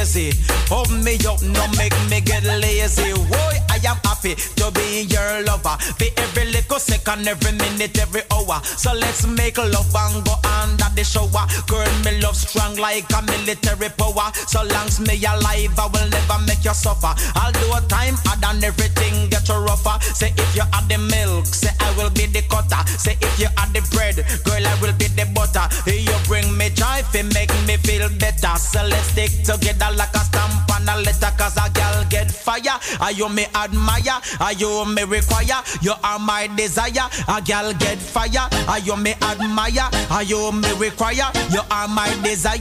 Crazy. 0.01 0.33
Open 0.71 1.05
me 1.05 1.19
up, 1.29 1.43
no 1.43 1.67
make 1.77 1.95
me 2.09 2.21
get 2.21 2.43
lazy. 2.45 3.13
Whoa, 3.13 3.60
I 3.81 3.91
am 3.91 3.97
happy 4.05 4.35
to 4.35 4.71
be 4.73 5.09
your 5.09 5.43
lover. 5.45 5.77
Be 5.99 6.11
every 6.17 6.53
little 6.53 6.79
second, 6.79 7.27
every 7.27 7.53
minute, 7.53 7.99
every 7.99 8.21
hour. 8.31 8.61
So 8.65 8.93
let's 8.93 9.27
make 9.27 9.57
love 9.57 9.95
and 9.95 10.25
go 10.25 10.35
under 10.45 10.91
the 10.95 11.05
shower. 11.05 11.49
Girl, 11.67 11.89
me 12.05 12.21
love 12.21 12.37
strong 12.37 12.77
like 12.77 13.09
a 13.13 13.23
military 13.23 13.89
power. 13.97 14.29
So 14.47 14.63
long's 14.65 15.01
me 15.01 15.17
alive, 15.25 15.79
I 15.79 15.87
will 15.89 16.09
never 16.11 16.39
make 16.47 16.65
you 16.65 16.75
suffer. 16.75 17.15
I'll 17.37 17.53
do 17.53 17.73
a 17.73 17.81
time 17.89 18.17
hard 18.25 18.45
and 18.45 18.65
everything 18.65 19.31
get 19.31 19.49
you 19.49 19.57
rougher. 19.57 19.97
Say 20.13 20.35
if 20.37 20.57
you 20.57 20.63
add 20.73 20.89
the 20.89 20.99
milk, 20.99 21.47
say 21.47 21.73
I 21.81 21.97
will 21.97 22.11
be 22.11 22.27
the 22.27 22.43
cutter. 22.53 22.85
Say 23.01 23.17
if 23.21 23.41
you 23.41 23.49
add 23.57 23.73
the 23.73 23.81
bread, 23.97 24.17
girl, 24.45 24.61
I 24.61 24.75
will 24.83 24.93
be 25.01 25.09
the 25.09 25.25
butter. 25.33 25.65
You 25.89 26.17
bring 26.29 26.53
me 26.57 26.69
joy, 26.71 27.01
fi 27.09 27.23
make 27.33 27.53
me 27.65 27.81
feel 27.81 28.13
better. 28.21 28.53
So 28.61 28.85
let's 28.85 29.09
stick 29.17 29.33
together 29.41 29.89
like 29.97 30.13
a 30.13 30.21
stamp 30.29 30.69
on 30.69 30.85
a 30.85 31.01
letter. 31.01 31.33
Cause 31.41 31.57
a 31.57 31.71
girl 31.73 32.05
get 32.11 32.31
fire. 32.31 32.77
Are 33.01 33.13
you 33.13 33.29
me 33.29 33.47
admire? 33.71 34.21
Are 34.41 34.53
you 34.53 34.85
me 34.87 35.03
require? 35.05 35.63
You 35.81 35.93
are 36.03 36.19
my 36.19 36.49
desire. 36.57 37.09
A 37.29 37.41
girl 37.41 37.73
get 37.75 37.99
fire. 37.99 38.49
Are 38.69 38.79
you 38.79 38.97
me 38.97 39.15
admire? 39.23 39.89
Are 40.11 40.23
you 40.23 40.53
me 40.53 40.73
require? 40.75 41.31
You 41.51 41.61
are 41.71 41.89
my 41.89 42.09
desire. 42.23 42.61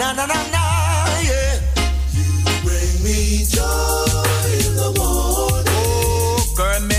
Na 0.00 0.12
na 0.12 0.26
na 0.26 0.34
na, 0.50 0.64
yeah. 1.22 1.60
You 2.12 2.24
Bring 2.64 3.04
me 3.04 3.44
joy 3.44 3.64
in 4.64 4.76
the 4.76 4.92
morning. 4.96 5.66
Oh, 5.76 6.54
girl, 6.56 6.80
me 6.80 6.88
love 6.88 6.94
you 6.94 6.95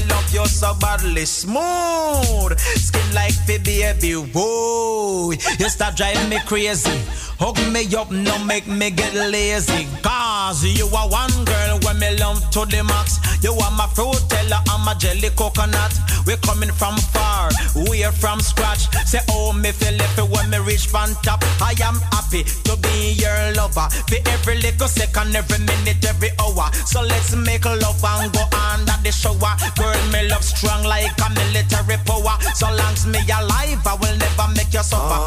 so 0.47 0.73
badly 0.79 1.25
smooth. 1.25 2.57
Skin 2.59 3.13
like 3.13 3.35
the 3.45 3.57
baby, 3.63 4.13
whoa. 4.13 5.31
You 5.31 5.69
start 5.69 5.95
driving 5.95 6.29
me 6.29 6.39
crazy. 6.45 6.99
Hug 7.39 7.57
me 7.71 7.85
up, 7.95 8.09
no 8.09 8.37
make 8.45 8.67
me 8.67 8.89
get 8.89 9.13
lazy. 9.13 9.87
Cause 10.01 10.63
you 10.65 10.87
are 10.87 11.07
one 11.09 11.31
girl 11.45 11.79
when 11.85 11.99
me 11.99 12.17
love 12.17 12.41
to 12.51 12.65
the 12.65 12.83
max. 12.83 13.19
You 13.43 13.53
are 13.53 13.71
my 13.77 13.85
fruit 13.93 14.17
teller, 14.29 14.57
I'm 14.69 14.83
my 14.83 14.95
jelly 14.95 15.29
coconut. 15.35 15.93
We're 16.25 16.37
coming 16.37 16.71
from 16.71 16.97
far, 17.13 17.49
we're 17.75 18.11
from 18.11 18.39
scratch. 18.39 18.89
Say, 19.05 19.19
oh, 19.29 19.53
me 19.53 19.71
feel 19.71 19.93
it 19.93 20.17
when 20.29 20.49
me 20.49 20.57
reach 20.65 20.91
on 20.93 21.13
top. 21.21 21.43
I 21.61 21.75
am 21.83 22.01
happy 22.11 22.43
to 22.43 22.73
be 22.81 23.13
your 23.21 23.53
lover. 23.53 23.87
For 24.09 24.17
every 24.33 24.57
little 24.57 24.87
second, 24.87 25.35
every 25.35 25.59
minute, 25.59 26.03
every 26.03 26.31
hour. 26.41 26.73
So 26.89 27.01
let's 27.01 27.35
make 27.35 27.65
love 27.65 28.03
and 28.03 28.33
go 28.33 28.43
under 28.49 28.97
the 29.03 29.11
shower. 29.11 29.53
Girl, 29.77 29.95
me 30.11 30.27
love 30.27 30.36
strong 30.43 30.83
like 30.83 31.21
a 31.25 31.29
military 31.29 31.97
power. 32.05 32.37
So 32.55 32.67
long's 32.67 33.05
me 33.05 33.19
alive, 33.29 33.85
I 33.85 33.97
will 34.01 34.17
never 34.17 34.47
make 34.55 34.73
you 34.73 34.83
suffer. 34.83 35.19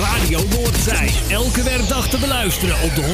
Radio 0.00 0.40
Noordzij. 0.48 1.10
Elke 1.30 1.62
werkdag 1.62 2.08
te 2.08 2.18
beluisteren 2.18 2.82
op 2.82 2.94
de 2.94 3.02
102.4 3.02 3.08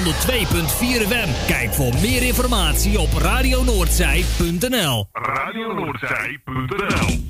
FM. 1.09 1.29
Kijk 1.47 1.75
voor 1.75 1.95
meer 2.01 2.23
informatie 2.23 3.01
op 3.01 3.13
radionoordzij.nl 3.13 5.07
radionoordzij.nl 5.13 7.26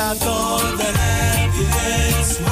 That 0.00 0.16
happiness 0.96 2.49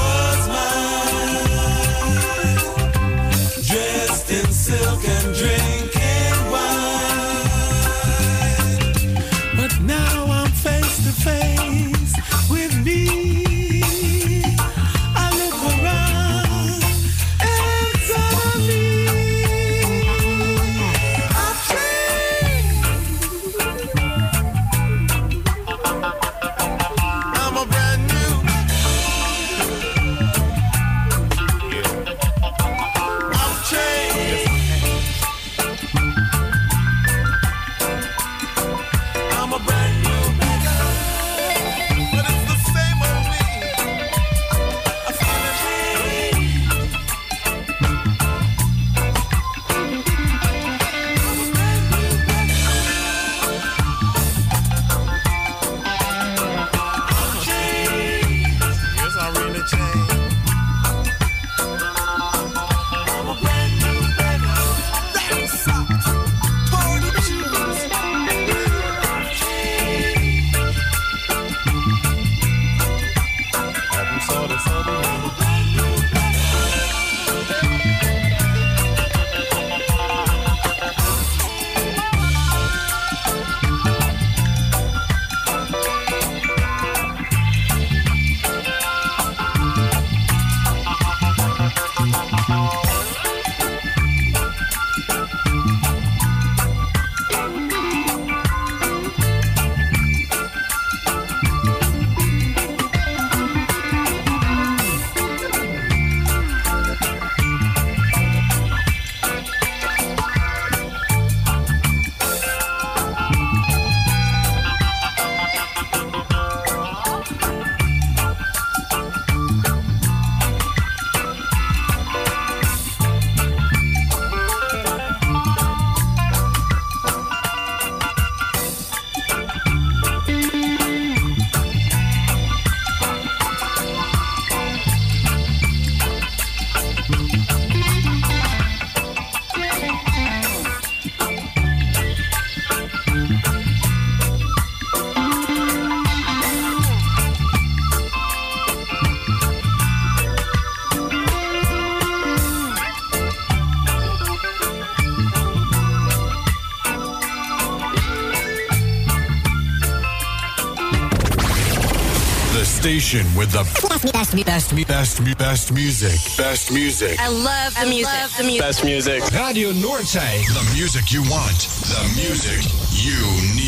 station 163.08 163.34
with 163.34 163.50
the 163.52 163.64
best, 163.88 164.12
best, 164.12 164.46
best, 164.46 164.86
best, 164.86 165.38
best 165.38 165.72
music. 165.72 166.36
Best 166.36 166.72
music. 166.72 167.18
I 167.18 167.28
love 167.28 167.74
the 167.74 167.80
I 167.80 167.84
music. 167.88 168.12
Love 168.12 168.36
the 168.36 168.44
music. 168.44 168.60
Best 168.60 168.84
music. 168.84 169.22
Radio 169.32 169.72
Norte. 169.72 170.12
The 170.12 170.70
music 170.74 171.12
you 171.12 171.22
want. 171.22 171.58
The 171.88 172.04
music 172.16 172.70
you 172.92 173.20
need. 173.56 173.67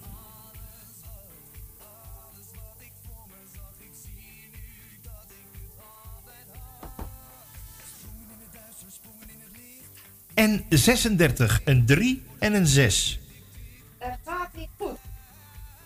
en 10.41 10.65
36. 10.69 11.61
Een 11.65 11.85
3 11.85 12.23
en 12.39 12.53
een 12.53 12.67
6. 12.67 13.19
Dat 13.99 14.09
gaat 14.25 14.49
niet 14.55 14.69
goed. 14.77 14.97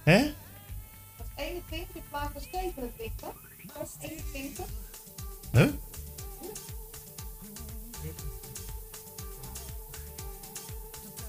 Hè? 0.04 0.34
Dat 1.18 1.28
21 1.36 1.96
in 1.96 2.02
plaats 2.10 2.30
van 2.34 2.42
27. 2.52 3.28
Dat 3.74 3.98
is 4.02 4.10
21. 4.10 4.66
Huh? 5.52 5.70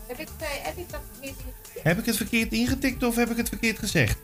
Heb 0.06 0.18
ik, 0.18 0.28
eh, 0.38 0.48
heb, 0.48 0.76
ik 0.76 0.90
dat 0.90 1.00
verkeerd 1.12 1.36
heb 1.82 1.98
ik 1.98 2.06
het 2.06 2.16
verkeerd 2.16 2.52
ingetikt 2.52 3.02
of 3.02 3.16
heb 3.16 3.30
ik 3.30 3.36
het 3.36 3.48
verkeerd 3.48 3.78
gezegd? 3.78 4.18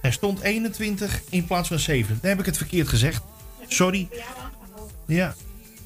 Er 0.00 0.12
stond 0.12 0.40
21 0.40 1.22
in 1.30 1.46
plaats 1.46 1.68
van 1.68 1.78
7. 1.78 2.18
Dan 2.20 2.30
heb 2.30 2.38
ik 2.38 2.46
het 2.46 2.56
verkeerd 2.56 2.88
gezegd. 2.88 3.22
Sorry. 3.66 4.08
Ja. 5.06 5.34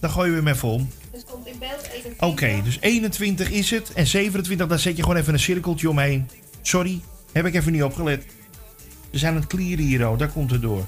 Dan 0.01 0.11
gooien 0.11 0.31
we 0.31 0.37
hem 0.37 0.49
even 0.49 0.69
om. 0.69 0.91
Dus 1.13 1.25
komt 1.25 1.47
in 1.47 1.59
beeld 1.59 1.89
21. 1.93 2.29
Oké, 2.29 2.61
dus 2.65 2.79
21 2.81 3.51
is 3.51 3.71
het. 3.71 3.93
En 3.93 4.07
27, 4.07 4.67
daar 4.67 4.79
zet 4.79 4.97
je 4.97 5.03
gewoon 5.03 5.17
even 5.17 5.33
een 5.33 5.41
cirkeltje 5.41 5.91
omheen. 5.91 6.29
Sorry, 6.63 7.01
heb 7.33 7.47
ik 7.47 7.55
even 7.55 7.73
niet 7.73 7.83
opgelet. 7.83 8.25
We 9.11 9.19
zijn 9.19 9.35
aan 9.35 9.41
het 9.41 9.49
clearen 9.49 9.85
hier, 9.85 10.09
oh, 10.09 10.19
daar 10.19 10.29
komt 10.29 10.51
het 10.51 10.63
door. 10.63 10.87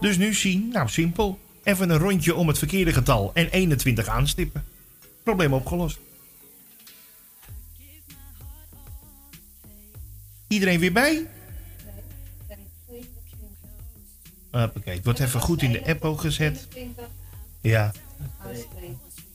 Dus 0.00 0.16
nu 0.16 0.34
zien, 0.34 0.68
nou 0.68 0.88
simpel. 0.88 1.38
Even 1.62 1.90
een 1.90 1.98
rondje 1.98 2.34
om 2.34 2.48
het 2.48 2.58
verkeerde 2.58 2.92
getal 2.92 3.30
en 3.34 3.48
21 3.48 4.08
aanstippen. 4.08 4.64
Probleem 5.22 5.52
opgelost. 5.52 5.98
Iedereen 10.48 10.80
weer 10.80 10.92
bij? 10.92 11.26
Hoppakee, 14.60 14.94
het 14.94 15.04
wordt 15.04 15.20
even 15.20 15.40
goed 15.40 15.62
in 15.62 15.72
de 15.72 15.84
app 15.86 16.18
gezet. 16.18 16.68
Ja. 17.60 17.92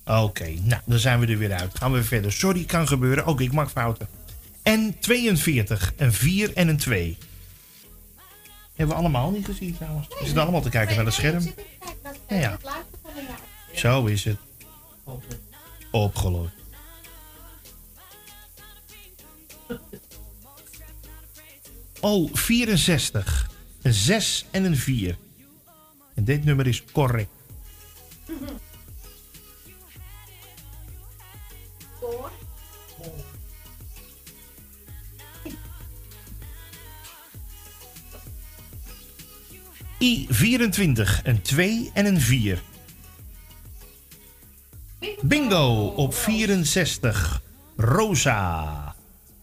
Oké, 0.05 0.49
nou, 0.61 0.81
dan 0.85 0.99
zijn 0.99 1.19
we 1.19 1.27
er 1.27 1.37
weer 1.37 1.53
uit. 1.53 1.77
Gaan 1.77 1.91
we 1.91 2.03
verder. 2.03 2.31
Sorry, 2.31 2.65
kan 2.65 2.87
gebeuren. 2.87 3.25
Ook 3.25 3.41
ik 3.41 3.51
maak 3.51 3.69
fouten. 3.69 4.07
En 4.63 4.99
42, 4.99 5.93
een 5.97 6.13
4 6.13 6.53
en 6.53 6.67
een 6.67 6.77
2. 6.77 7.17
Hebben 8.75 8.95
we 8.95 9.01
allemaal 9.01 9.31
niet 9.31 9.45
gezien 9.45 9.75
trouwens. 9.75 10.07
We 10.07 10.15
zitten 10.23 10.41
allemaal 10.41 10.61
te 10.61 10.69
kijken 10.69 10.95
naar 10.95 11.05
het 11.05 11.13
scherm. 11.13 11.53
Ja. 12.27 12.57
Zo 13.73 14.05
is 14.05 14.23
het. 14.23 14.37
Opgelost. 15.91 16.53
Oh, 21.99 22.33
64. 22.33 23.49
Een 23.89 23.95
6 23.95 24.45
en 24.51 24.63
een 24.63 24.77
4. 24.77 25.17
En 26.15 26.23
dit 26.23 26.45
nummer 26.45 26.67
is 26.67 26.83
correct. 26.91 27.29
Door. 32.01 32.31
I24, 40.03 41.23
een 41.23 41.41
2 41.41 41.91
en 41.93 42.05
een 42.05 42.21
4. 42.21 42.61
Bingo 45.21 45.85
op 45.85 46.13
64. 46.13 47.41
Rosa. 47.75 48.88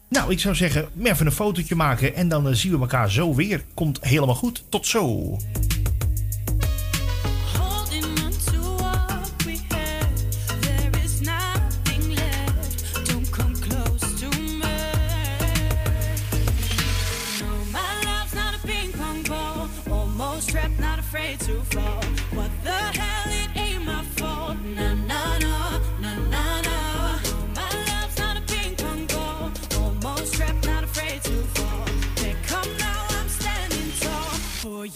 Nou, 0.09 0.31
ik 0.31 0.41
zou 0.41 0.55
zeggen, 0.55 0.89
even 1.03 1.27
een 1.27 1.33
fotootje 1.33 1.75
maken 1.75 2.15
en 2.15 2.29
dan 2.29 2.49
eh, 2.49 2.55
zien 2.55 2.73
we 2.73 2.79
elkaar 2.79 3.11
zo 3.11 3.35
weer. 3.35 3.65
Komt 3.75 3.99
helemaal 4.01 4.35
goed. 4.35 4.65
Tot 4.69 4.87
zo. 4.87 5.37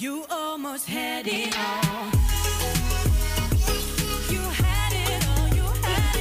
You 0.00 0.24
almost 0.28 0.86
had 0.86 1.26
it 1.26 1.56
all. 1.56 2.18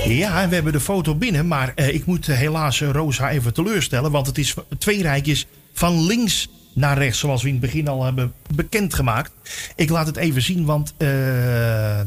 Ja, 0.06 0.48
we 0.48 0.56
hebben 0.56 0.74
de 0.74 0.80
foto 0.80 1.16
binnen, 1.16 1.48
maar 1.48 1.72
eh, 1.76 1.94
ik 1.94 2.06
moet 2.06 2.28
eh, 2.28 2.38
helaas 2.38 2.82
eh, 2.82 2.90
Rosa 2.90 3.30
even 3.30 3.54
teleurstellen. 3.54 4.12
Want 4.12 4.28
het 4.28 4.38
is 4.38 4.56
twee 4.78 5.02
rijtjes 5.02 5.48
van 5.74 6.06
links 6.06 6.50
naar 6.74 6.98
rechts, 6.98 7.20
zoals 7.20 7.42
we 7.42 7.48
in 7.48 7.54
het 7.54 7.64
begin 7.64 7.88
al 7.88 8.04
hebben 8.04 8.34
bekendgemaakt. 8.56 9.32
Ik 9.76 9.90
laat 9.90 10.08
het 10.08 10.18
even 10.18 10.42
zien, 10.42 10.66
want 10.66 10.94
eh, 10.98 11.08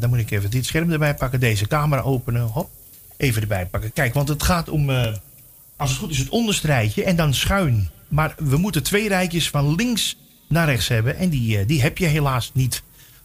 dan 0.01 0.09
moet 0.11 0.19
ik 0.19 0.31
even 0.31 0.51
dit 0.51 0.67
scherm 0.67 0.93
erbij 0.93 1.15
pakken, 1.15 1.41
deze 1.41 1.67
camera 1.67 2.03
openen. 2.03 2.43
Hop, 2.43 2.71
even 3.17 3.43
erbij 3.43 3.67
pakken. 3.67 3.93
Kijk, 3.93 4.15
want 4.15 4.29
het 4.29 4.43
gaat 4.43 4.69
om, 4.69 4.91
als 5.77 5.91
het 5.91 5.99
goed 5.99 6.11
is, 6.11 6.19
het 6.19 6.29
onderste 6.29 6.67
rijtje 6.67 7.05
en 7.05 7.17
dan 7.17 7.35
schuin. 7.35 7.91
Maar 8.09 8.35
we 8.39 8.57
moeten 8.57 8.83
twee 8.83 9.09
rijtjes 9.09 9.51
van 9.51 9.75
links 9.75 10.17
naar 10.53 10.67
rechts 10.67 10.89
hebben 10.89 11.17
en 11.17 11.29
die, 11.29 11.59
eh, 11.59 11.67
die 11.67 11.83
heb 11.83 11.99
je 11.99 12.07
helaas 12.07 12.51
niet. 12.55 12.83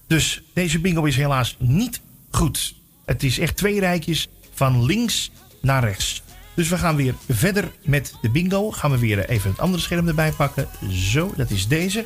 Dus 0.08 0.42
deze 0.54 0.80
bingo 0.80 1.04
is 1.04 1.16
helaas 1.16 1.56
niet 1.60 2.02
goed. 2.32 2.76
Het 3.06 3.24
is 3.24 3.40
echt 3.40 3.58
twee 3.58 3.80
rijtjes 3.80 4.28
van 4.54 4.86
links 4.86 5.32
naar 5.62 5.84
rechts. 5.84 6.24
Dus 6.54 6.70
we 6.70 6.78
gaan 6.78 6.96
weer 6.96 7.16
verder 7.30 7.72
met 7.84 8.14
de 8.22 8.30
bingo. 8.30 8.72
Gaan 8.72 8.92
we 8.92 8.98
weer 8.98 9.30
even 9.30 9.50
het 9.50 9.60
andere 9.60 9.84
scherm 9.84 10.08
erbij 10.08 10.32
pakken. 10.32 10.68
Zo, 10.90 11.34
dat 11.36 11.50
is 11.50 11.68
deze. 11.68 12.06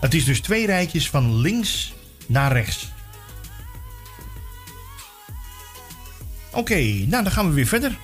Het 0.00 0.14
is 0.14 0.24
dus 0.24 0.40
twee 0.40 0.66
rijtjes 0.66 1.10
van 1.10 1.36
links 1.36 1.94
naar 2.26 2.52
rechts. 2.52 2.92
Oké, 6.52 6.80
nou 6.82 7.22
dan 7.22 7.30
gaan 7.30 7.48
we 7.48 7.54
weer 7.54 7.66
verder. 7.66 7.98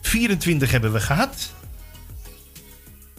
24 0.00 0.70
hebben 0.70 0.92
we 0.92 1.00
gehad. 1.00 1.53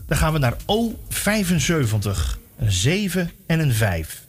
Dan 0.05 0.17
gaan 0.17 0.33
we 0.33 0.39
naar 0.39 0.57
O75. 0.57 2.39
Een 2.57 2.71
7 2.71 3.31
en 3.45 3.59
een 3.59 3.73
5. 3.73 4.23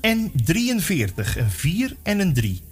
En 0.00 0.30
43. 0.44 1.36
Een 1.36 1.50
4 1.50 1.96
en 2.02 2.18
een 2.18 2.34
3. 2.34 2.62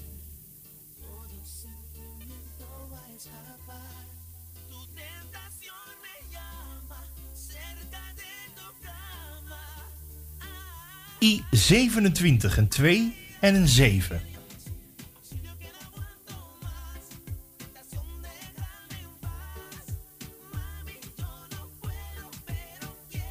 I27. 11.62 12.56
Een 12.56 12.68
2 12.68 13.14
en 13.40 13.54
een 13.54 13.68
7. 13.68 14.20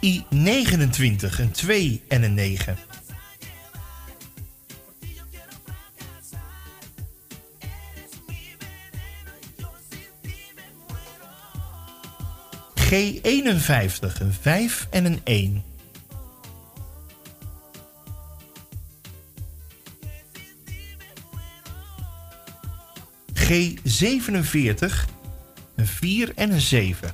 I29. 0.06 1.40
Een 1.40 1.52
2 1.52 2.02
en 2.08 2.24
een 2.24 2.34
9. 2.34 2.78
G51, 12.76 14.20
een 14.20 14.34
5 14.42 14.88
en 14.90 15.06
een 15.06 15.22
1. 15.24 15.71
G47, 23.52 25.10
een 25.76 25.88
4 25.88 26.32
en 26.36 26.52
een 26.52 26.62
7. 26.62 27.14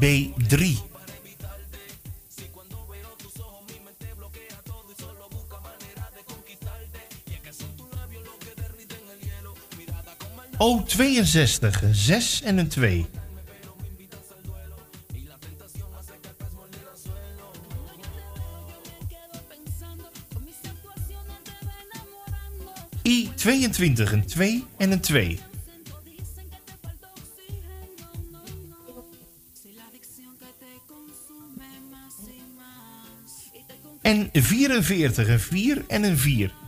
B3. 0.00 0.90
O62, 10.58 11.82
een 11.82 11.94
6 11.94 12.42
en 12.42 12.58
een 12.58 12.68
2. 12.68 13.06
I22, 23.72 24.12
een 24.12 24.26
2 24.26 24.64
en 24.76 24.92
een 24.92 25.00
2. 25.00 25.38
En 34.02 34.28
44, 34.32 35.28
een 35.28 35.40
4 35.40 35.84
en 35.88 36.02
een 36.02 36.18
4. 36.18 36.61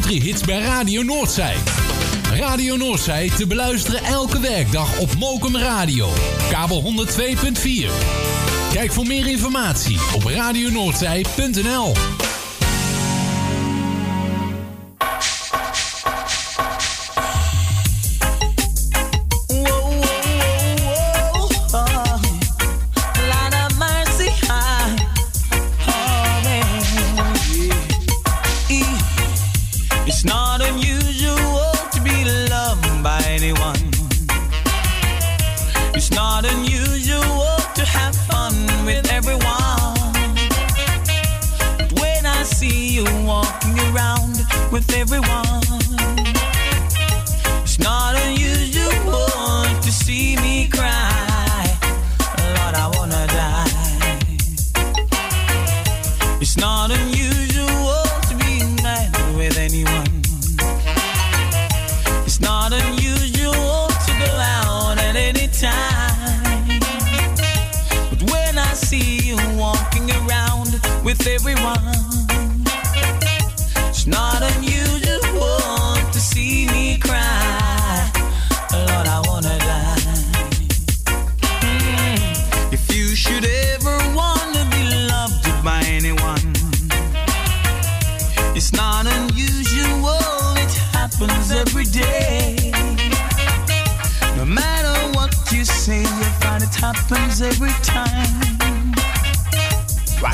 country 0.00 0.20
hits 0.20 0.42
bij 0.42 0.60
Radio 0.60 1.02
Noordzij. 1.02 1.56
Radio 2.32 2.76
Noordzij 2.76 3.30
te 3.36 3.46
beluisteren 3.46 4.04
elke 4.04 4.40
werkdag 4.40 4.98
op 4.98 5.14
Mokum 5.18 5.56
Radio, 5.56 6.08
kabel 6.50 6.82
102.4. 6.82 7.90
Kijk 8.72 8.92
voor 8.92 9.06
meer 9.06 9.26
informatie 9.26 9.98
op 10.14 10.22
radionoordzij.nl. 10.22 12.15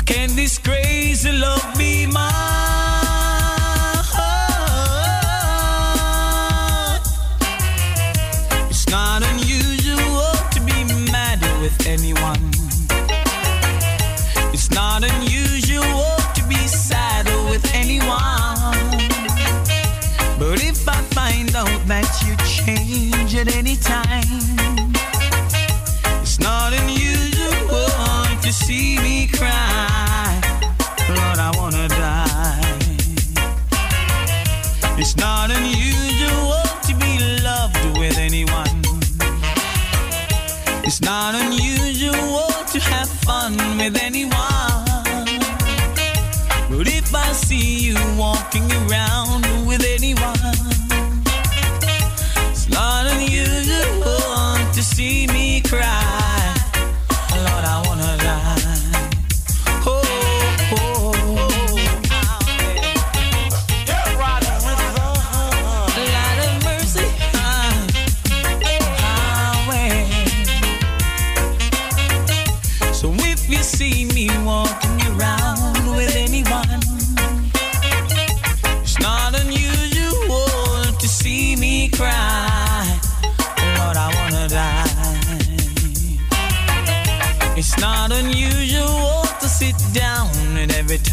Can 0.05 0.35
this 0.35 0.57
crazy 0.57 1.31
love 1.31 1.65
be 1.77 2.05
mine? 2.07 2.33
It's 8.69 8.87
not 8.89 9.23
unusual 9.23 10.33
to 10.51 10.59
be 10.65 10.83
mad 11.11 11.39
with 11.61 11.87
anyone. 11.87 12.51
It's 14.53 14.69
not 14.71 15.03
unusual 15.03 16.17
to 16.35 16.43
be 16.49 16.67
sad 16.67 17.25
with 17.49 17.65
anyone. 17.73 18.19
But 20.37 20.61
if 20.61 20.87
I 20.87 21.01
find 21.15 21.55
out 21.55 21.87
that 21.87 22.09
you 22.25 22.35
change 22.45 23.35
at 23.35 23.55
any 23.55 23.77
time. 23.77 24.02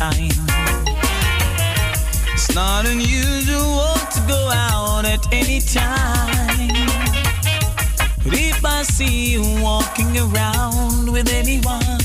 Time. 0.01 0.31
It's 2.33 2.55
not 2.55 2.87
unusual 2.87 3.93
to 4.15 4.21
go 4.27 4.41
out 4.51 5.05
at 5.05 5.23
any 5.31 5.61
time. 5.61 6.89
But 8.25 8.33
if 8.33 8.65
I 8.65 8.83
see 8.83 9.33
you 9.33 9.43
walking 9.63 10.17
around 10.17 11.13
with 11.13 11.29
anyone, 11.31 12.01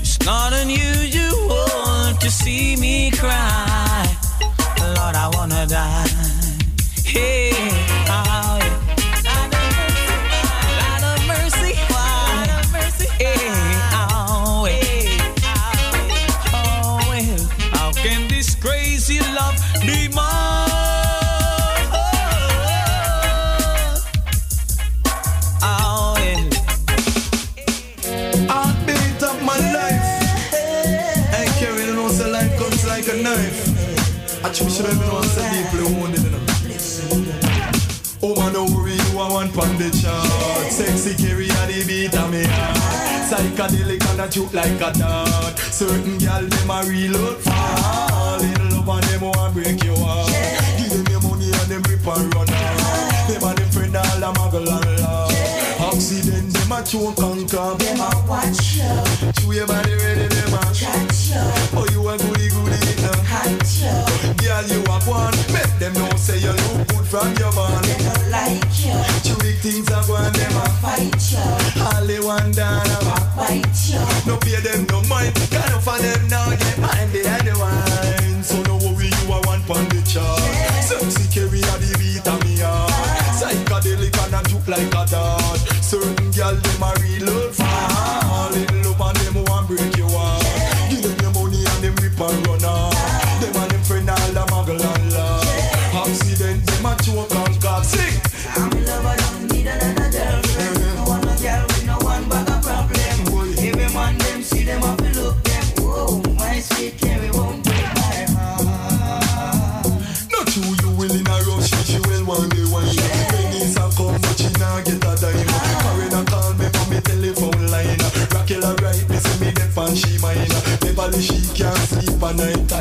it's 0.00 0.18
not 0.26 0.52
unusual 0.52 2.18
to 2.18 2.28
see 2.28 2.74
me 2.74 3.12
cry. 3.12 3.51
Psychedelic 43.52 44.10
and 44.10 44.20
a 44.20 44.28
juke 44.28 44.54
like 44.54 44.80
a 44.80 44.92
dart. 44.98 45.58
Certain 45.58 46.16
gal, 46.18 46.42
them 46.42 46.70
a 46.70 46.82
reload 46.88 47.36
fall. 47.38 48.40
In 48.40 48.70
love 48.70 48.88
and 48.88 49.04
them 49.04 49.20
want 49.20 49.52
break 49.52 49.84
your 49.84 49.96
heart. 49.98 50.32
Give 50.78 50.88
them 50.88 51.06
your 51.12 51.20
money 51.20 51.52
and 51.52 51.68
them 51.68 51.82
rip 51.82 52.06
and 52.06 52.34
run 52.34 52.48
off. 52.48 53.28
Them 53.28 53.42
and 53.44 53.58
them 53.58 53.70
friend 53.70 53.96
all 53.96 54.24
a 54.24 54.32
muggle 54.32 54.68
and 54.72 55.00
laugh. 55.00 55.92
Accident, 55.92 56.52
them 56.54 56.72
a 56.72 56.82
choke 56.82 57.18
and 57.20 57.50
come. 57.50 57.76
Them 57.76 58.00
a 58.00 58.24
watch 58.26 58.80
you. 58.80 59.32
Chew 59.36 59.52
your 59.52 59.66
body 59.66 59.94
ready, 60.00 60.26
them 60.32 60.54
a 60.54 60.62
catch 60.72 61.28
you. 61.28 61.44
Oh, 61.76 61.86
you 61.92 62.08
a 62.08 62.16
goody 62.16 62.48
goody, 62.48 62.78
you 62.88 62.96
know. 63.04 63.12
Hot 63.28 63.68
you. 63.76 63.92
Girl, 64.40 64.64
you 64.64 64.80
a 64.80 64.96
one. 65.04 65.36
Make 65.52 65.76
them 65.78 65.92
know 65.94 66.16
say 66.16 66.38
you 66.38 66.52
look 66.52 66.88
good 66.88 67.04
from 67.04 67.28
your 67.36 67.52
band. 67.52 67.84
They 67.84 68.00
don't 68.00 68.30
like 68.30 68.72
you. 68.80 68.96
Chewy 69.20 69.52
things 69.60 69.90
are 69.92 70.06
going, 70.06 70.32
them 70.32 70.56
a 70.56 70.66
fight 70.80 71.20
you. 71.28 71.82
All 71.82 72.06
they 72.06 72.20
want 72.20 72.56
down 72.56 72.86
a 72.86 73.11
bite 73.36 73.88
you. 73.88 74.00
No 74.26 74.36
pay 74.38 74.60
them 74.60 74.86
no 74.90 75.02
mind. 75.08 75.34
Can't 75.50 75.82
for 75.82 75.98
them 75.98 76.28
now 76.28 76.50
get 76.50 76.78
mind 76.78 77.12
the 77.12 77.56
wine. 77.58 77.91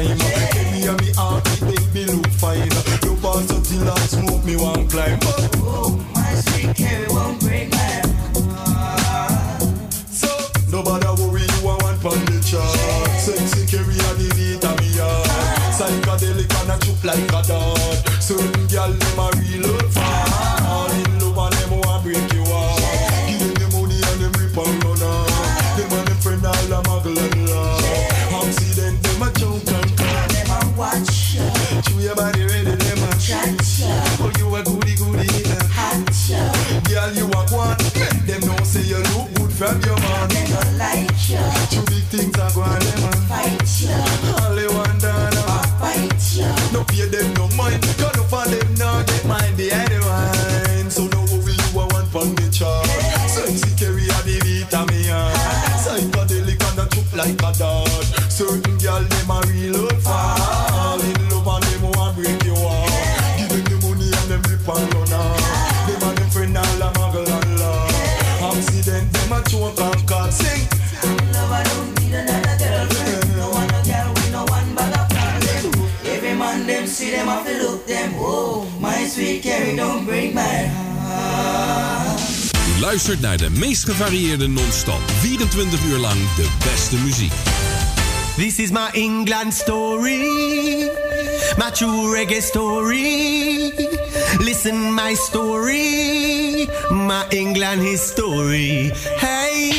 Time. 0.08 0.18
Me 0.72 0.88
a 0.88 0.94
me 0.94 1.12
heart, 1.14 1.62
make 1.62 1.94
me 1.94 2.06
look 2.06 2.28
fine. 2.28 2.70
No 3.04 3.16
pass 3.22 3.52
up 3.52 3.64
till 3.64 3.90
I 3.90 4.00
smoke 4.08 4.44
me 4.44 4.56
one 4.56 4.88
climb. 4.88 5.31
Luistert 83.08 83.30
naar 83.30 83.50
de 83.50 83.60
meest 83.60 83.84
gevarieerde 83.86 84.48
non-stop. 84.48 85.02
24 85.20 85.86
uur 85.86 85.98
lang 85.98 86.36
de 86.36 86.50
beste 86.72 86.96
muziek. 86.96 87.32
This 88.36 88.58
is 88.58 88.72
my 88.72 88.90
England 88.92 89.54
story, 89.54 90.90
my 91.58 91.72
true 91.72 92.16
reggae 92.16 92.42
story. 92.42 93.74
Listen 94.38 94.94
my 94.94 95.16
story, 95.16 96.70
my 96.90 97.24
England 97.30 97.82
history. 97.82 98.92
Hey, 99.18 99.70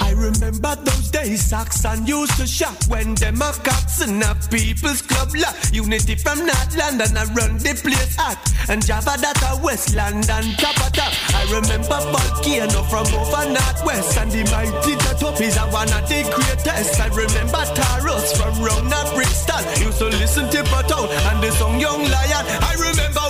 I 0.00 0.12
remember 0.14 0.76
those 0.84 1.01
days 1.24 1.42
Saxon 1.42 2.06
used 2.06 2.36
to 2.36 2.46
shop 2.46 2.76
when 2.88 3.14
them 3.14 3.42
a 3.42 3.52
cops 3.64 4.02
in 4.02 4.22
a 4.22 4.34
people's 4.50 5.02
club 5.02 5.30
lot. 5.34 5.54
Unity 5.72 6.16
from 6.16 6.38
North 6.46 6.76
London, 6.76 7.16
I 7.16 7.24
run 7.34 7.58
the 7.58 7.74
place 7.82 8.16
hot. 8.16 8.38
And 8.68 8.84
Java 8.84 9.14
that 9.20 9.38
a 9.50 9.62
West 9.62 9.94
London 9.94 10.44
top 10.58 10.76
of 10.86 10.92
top. 10.92 11.12
I 11.34 11.42
remember 11.50 11.98
Volcano 12.10 12.82
from 12.90 13.06
over 13.14 13.44
Northwest. 13.50 14.18
And 14.18 14.30
the 14.30 14.42
mighty 14.50 14.94
Top 15.18 15.40
is 15.40 15.56
a 15.56 15.66
one 15.70 15.92
of 15.92 16.08
the 16.08 16.22
greatest. 16.34 17.00
I 17.00 17.08
remember 17.08 17.62
Taros 17.76 18.28
from 18.38 18.54
round 18.62 18.92
at 18.92 19.08
Bristol. 19.14 19.62
Used 19.82 19.98
to 19.98 20.06
listen 20.06 20.48
to 20.50 20.62
Buttown 20.70 21.08
and 21.30 21.42
the 21.42 21.50
song 21.52 21.78
Young 21.80 22.02
Lion. 22.02 22.44
I 22.62 22.74
remember 22.78 23.21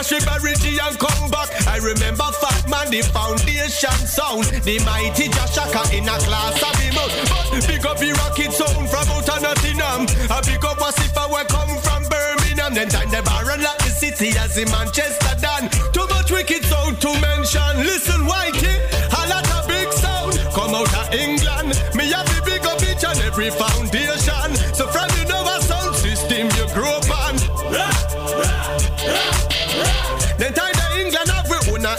go 0.00 0.16
clash 0.18 0.42
with 0.42 0.64
and 0.64 0.98
come 0.98 1.30
back. 1.30 1.48
I 1.66 1.76
remember 1.76 2.24
Fat 2.40 2.68
Man, 2.68 2.90
the 2.90 3.02
foundation 3.12 3.92
sound. 4.08 4.44
The 4.64 4.80
mighty 4.84 5.28
Jashaka 5.28 5.92
in 5.92 6.08
a 6.08 6.16
class 6.24 6.56
of 6.56 6.76
him 6.80 6.96
out. 6.96 7.12
But 7.52 7.66
big 7.68 7.84
up 7.84 7.98
the 7.98 8.12
rocket 8.16 8.52
sound 8.52 8.88
from 8.88 9.08
out 9.12 9.28
of 9.28 9.42
Nottingham. 9.42 10.08
I 10.30 10.40
big 10.40 10.64
up 10.64 10.78
Wasifa 10.78 11.28
where 11.30 11.44
come 11.44 11.76
from 11.84 12.08
Birmingham. 12.08 12.74
Then 12.74 12.88
time 12.88 13.10
the 13.10 13.20
Baron 13.22 13.62
lock 13.62 13.78
the 13.78 13.92
city 13.92 14.32
as 14.38 14.56
in 14.56 14.70
Manchester 14.70 15.36
done. 15.40 15.68
Too 15.92 16.06
much 16.08 16.30
wicked 16.30 16.39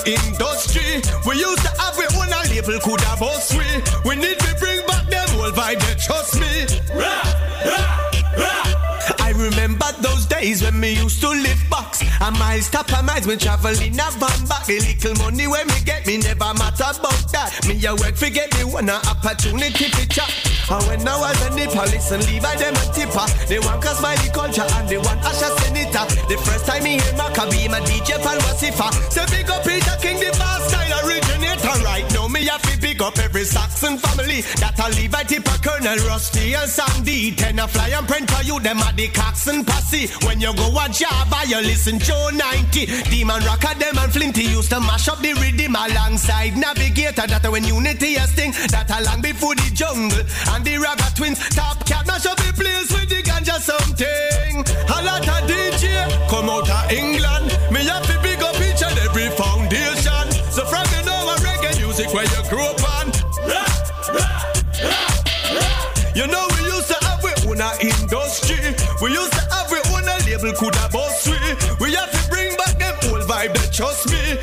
industry. 0.06 1.02
We 1.26 1.36
used 1.38 1.62
to 1.62 1.72
have 1.80 1.98
we 1.98 2.06
own 2.18 2.30
a 2.30 2.42
label 2.50 2.80
could 2.80 3.02
have 3.02 3.22
us 3.22 3.54
we. 3.54 3.66
We 4.06 4.16
need 4.16 4.40
to 4.40 4.56
bring 4.60 4.86
back 4.88 5.08
them 5.10 5.30
old 5.40 5.54
vibe, 5.54 5.82
trust 6.04 6.40
me. 6.40 6.66
I 6.94 7.31
days 10.32 10.64
when 10.64 10.80
me 10.80 10.94
used 10.96 11.20
to 11.20 11.30
live 11.30 11.62
box. 11.70 12.02
And 12.22 12.38
my 12.40 12.60
stop 12.60 12.92
and 12.94 13.06
miles 13.06 13.28
when 13.28 13.38
travel 13.38 13.76
in 13.76 14.00
a 14.00 14.08
van 14.16 14.40
back. 14.48 14.66
The 14.66 14.80
little 14.80 15.16
money 15.20 15.48
when 15.48 15.68
me 15.68 15.80
get 15.84 16.08
me 16.08 16.18
never 16.18 16.54
matter 16.56 16.88
about 16.96 17.24
that. 17.36 17.52
Me 17.68 17.76
a 17.86 17.92
work 17.96 18.16
forget 18.16 18.48
me 18.56 18.64
one 18.64 18.90
a 18.90 18.98
opportunity 19.12 19.92
to 19.92 20.04
chat. 20.08 20.32
And 20.72 20.84
when 20.88 21.08
I 21.08 21.20
was 21.20 21.40
the 21.52 21.68
police 21.68 22.12
and 22.12 22.24
leave 22.28 22.46
I 22.46 22.56
them 22.56 22.76
a 22.80 22.86
tipper. 22.96 23.28
They 23.48 23.60
want 23.60 23.84
cause 23.84 24.02
my 24.02 24.16
culture 24.32 24.68
and 24.80 24.88
they 24.88 24.98
want 24.98 25.20
Asha 25.22 25.52
Senator. 25.60 26.06
The 26.32 26.38
first 26.48 26.66
time 26.66 26.84
me 26.84 27.02
hear 27.02 27.14
Maccabi, 27.20 27.68
my 27.70 27.82
DJ 27.84 28.16
Pan 28.24 28.40
Wasifa. 28.48 28.88
Say 29.12 29.26
big 29.28 29.50
up 29.52 29.64
Peter 29.68 29.98
King, 30.00 30.20
the 30.20 30.32
fast 30.38 30.70
style 30.70 30.96
originator. 31.04 31.76
Right 31.84 32.08
me 32.42 32.48
have 32.48 32.62
to 32.64 32.78
big 32.82 33.02
up 33.02 33.18
every 33.20 33.46
Saxon 33.46 33.98
family. 33.98 34.42
That 34.58 34.80
I 34.80 34.90
leave 34.98 35.14
I 35.14 35.24
tip 35.24 35.46
a 35.46 35.56
Colonel 35.62 35.98
Rusty 36.10 36.54
and 36.54 36.70
Sandy. 36.70 37.32
Ten 37.36 37.60
a 37.60 37.68
fly 37.68 37.90
and 37.94 38.08
print 38.08 38.30
for 38.30 38.44
you, 38.44 38.60
them 38.60 38.80
at 38.80 38.98
the 38.98 39.08
Coxon 39.10 39.64
posse. 39.64 40.10
When 40.26 40.42
you 40.42 40.54
go 40.56 40.68
a 40.74 40.90
Java, 40.90 41.46
you 41.46 41.62
listen 41.62 42.00
Joe 42.00 42.30
90. 42.34 42.86
Demon 43.10 43.44
Rocker, 43.46 43.76
them 43.78 43.98
and 43.98 44.12
Flinty 44.12 44.46
used 44.50 44.72
to 44.72 44.80
mash 44.80 45.08
up 45.08 45.20
the 45.20 45.34
rhythm 45.38 45.76
alongside 45.76 46.58
Navigator. 46.58 47.28
That 47.28 47.46
when 47.46 47.64
Unity 47.64 48.16
a 48.16 48.26
sting, 48.26 48.52
that 48.74 48.90
a 48.90 49.04
long 49.06 49.22
before 49.22 49.56
the 49.56 49.70
jungle. 49.74 50.26
And 50.50 50.66
the 50.66 50.78
Raga 50.82 51.14
twins, 51.16 51.38
top 51.54 51.86
cat 51.86 52.08
mash 52.08 52.26
up 52.26 52.38
the 52.38 52.52
place 52.58 52.90
with 52.90 53.10
the 53.10 53.22
ganja 53.22 53.62
something. 53.62 54.66
A 54.90 55.00
lot 55.06 55.28
of 55.28 55.42
DJ 55.46 56.10
come 56.30 56.50
out 56.50 56.70
of 56.70 56.92
England. 56.92 57.41
Label 70.42 70.58
could 70.58 70.76
have 70.76 70.92
boss 70.92 71.28
we. 71.28 71.38
We 71.80 71.94
have 71.94 72.12
to 72.12 72.30
bring 72.30 72.56
back 72.58 72.78
them 72.80 72.96
old 73.12 73.24
vibe 73.28 73.54
that 73.54 73.74
trust 73.74 74.10
me. 74.10 74.38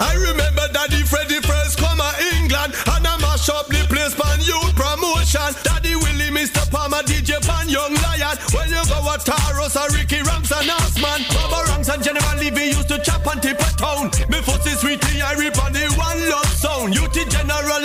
I 0.00 0.14
remember 0.16 0.68
Daddy 0.72 1.02
Freddy 1.02 1.40
first 1.40 1.78
come 1.78 1.98
to 1.98 2.12
England 2.36 2.74
and 2.74 3.06
I 3.06 3.16
mash 3.20 3.48
up 3.48 3.68
the 3.68 3.84
place 3.88 4.14
pan 4.14 4.40
youth 4.40 4.74
promotion. 4.74 5.52
Daddy 5.62 5.94
Willie, 5.96 6.32
Mr. 6.32 6.64
Palmer, 6.70 7.02
DJ 7.02 7.40
Pan, 7.46 7.68
Young 7.68 7.94
Lion. 7.94 8.36
When 8.52 8.68
you 8.68 8.82
go 8.88 8.98
a 9.00 9.16
Taros 9.18 9.76
or 9.76 9.88
Ricky 9.96 10.22
Ranks 10.22 10.52
and 10.52 10.70
Osman, 10.70 11.24
Baba 11.32 11.70
Ranks 11.70 11.88
and 11.88 12.02
General 12.02 12.36
Levy 12.38 12.76
used 12.76 12.88
to 12.88 12.98
chop 12.98 13.26
and 13.26 13.42
tip 13.42 13.60
a 13.60 13.70
town. 13.76 14.10
Before 14.28 14.58
the 14.58 14.72
sweetie, 14.76 15.22
I 15.22 15.34
rip 15.34 15.58
on 15.62 15.72
the 15.72 15.86
one 15.96 16.20
love 16.28 16.52
sound. 16.56 16.94
Youth 16.94 17.12
General 17.28 17.82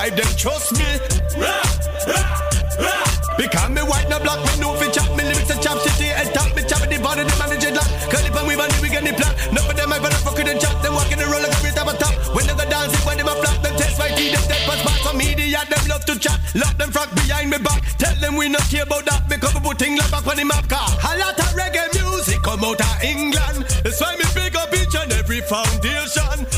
vibe, 0.00 0.16
them 0.16 0.32
trust 0.36 0.72
me. 0.72 0.88
Because 3.36 3.70
me 3.70 3.82
white 3.82 4.08
no 4.08 4.18
black, 4.20 4.40
me 4.44 4.60
know 4.60 4.74
fi 4.76 4.88
chop 4.90 5.08
me 5.16 5.24
lyrics 5.24 5.50
and 5.50 5.62
chop 5.62 5.78
city 5.80 6.08
and 6.12 6.28
top 6.34 6.54
me 6.56 6.62
chop 6.64 6.84
the 6.88 6.98
body, 7.00 7.24
the 7.24 7.34
manage 7.40 7.64
it 7.64 7.74
like 7.74 7.88
curly 8.12 8.30
pan 8.30 8.46
we 8.46 8.54
and 8.54 8.72
we 8.82 8.88
get 8.88 9.04
the 9.04 9.12
plan. 9.16 9.32
None 9.52 9.64
of 9.64 9.76
them 9.76 9.92
I 9.92 9.98
better 9.98 10.20
fuck 10.20 10.36
with 10.36 10.46
the 10.46 10.58
chop. 10.60 10.76
Them 10.82 10.94
walking 10.94 11.18
the 11.18 11.24
roll 11.24 11.40
like 11.40 11.52
a 11.52 11.60
great 11.60 11.74
top 11.74 11.88
top. 11.96 12.14
When 12.36 12.46
they 12.46 12.52
go 12.52 12.64
dancing, 12.68 13.00
when 13.06 13.16
them 13.16 13.28
a 13.28 13.34
flap, 13.40 13.62
them 13.62 13.74
test 13.76 13.98
my 13.98 14.08
teeth, 14.12 14.32
them 14.32 14.42
step 14.44 14.60
pass 14.68 14.80
back 14.84 15.00
from 15.04 15.16
media. 15.16 15.60
Them 15.68 15.84
love 15.88 16.04
to 16.04 16.18
chat, 16.18 16.38
lock 16.54 16.76
them 16.76 16.90
frack 16.92 17.08
behind 17.16 17.48
me 17.48 17.58
back. 17.58 17.80
Tell 17.96 18.14
them 18.20 18.36
we 18.36 18.48
not 18.48 18.64
care 18.68 18.84
about 18.84 19.04
that 19.08 19.24
because 19.28 19.54
we 19.56 19.60
put 19.60 19.80
like 19.80 20.10
back 20.12 20.26
on 20.26 20.36
the 20.36 20.44
map 20.44 20.68
car. 20.68 20.84
A 20.84 21.16
lot 21.16 21.38
of 21.40 21.52
reggae 21.56 21.88
music 21.96 22.40
come 22.44 22.64
out 22.64 22.80
of 22.80 22.96
England. 23.00 23.64
That's 23.84 24.00
why 24.00 24.16
me 24.20 24.28
big 24.36 24.56
up 24.56 24.72
each 24.76 24.94
and 25.00 25.12
every 25.16 25.40
foundation. 25.40 26.49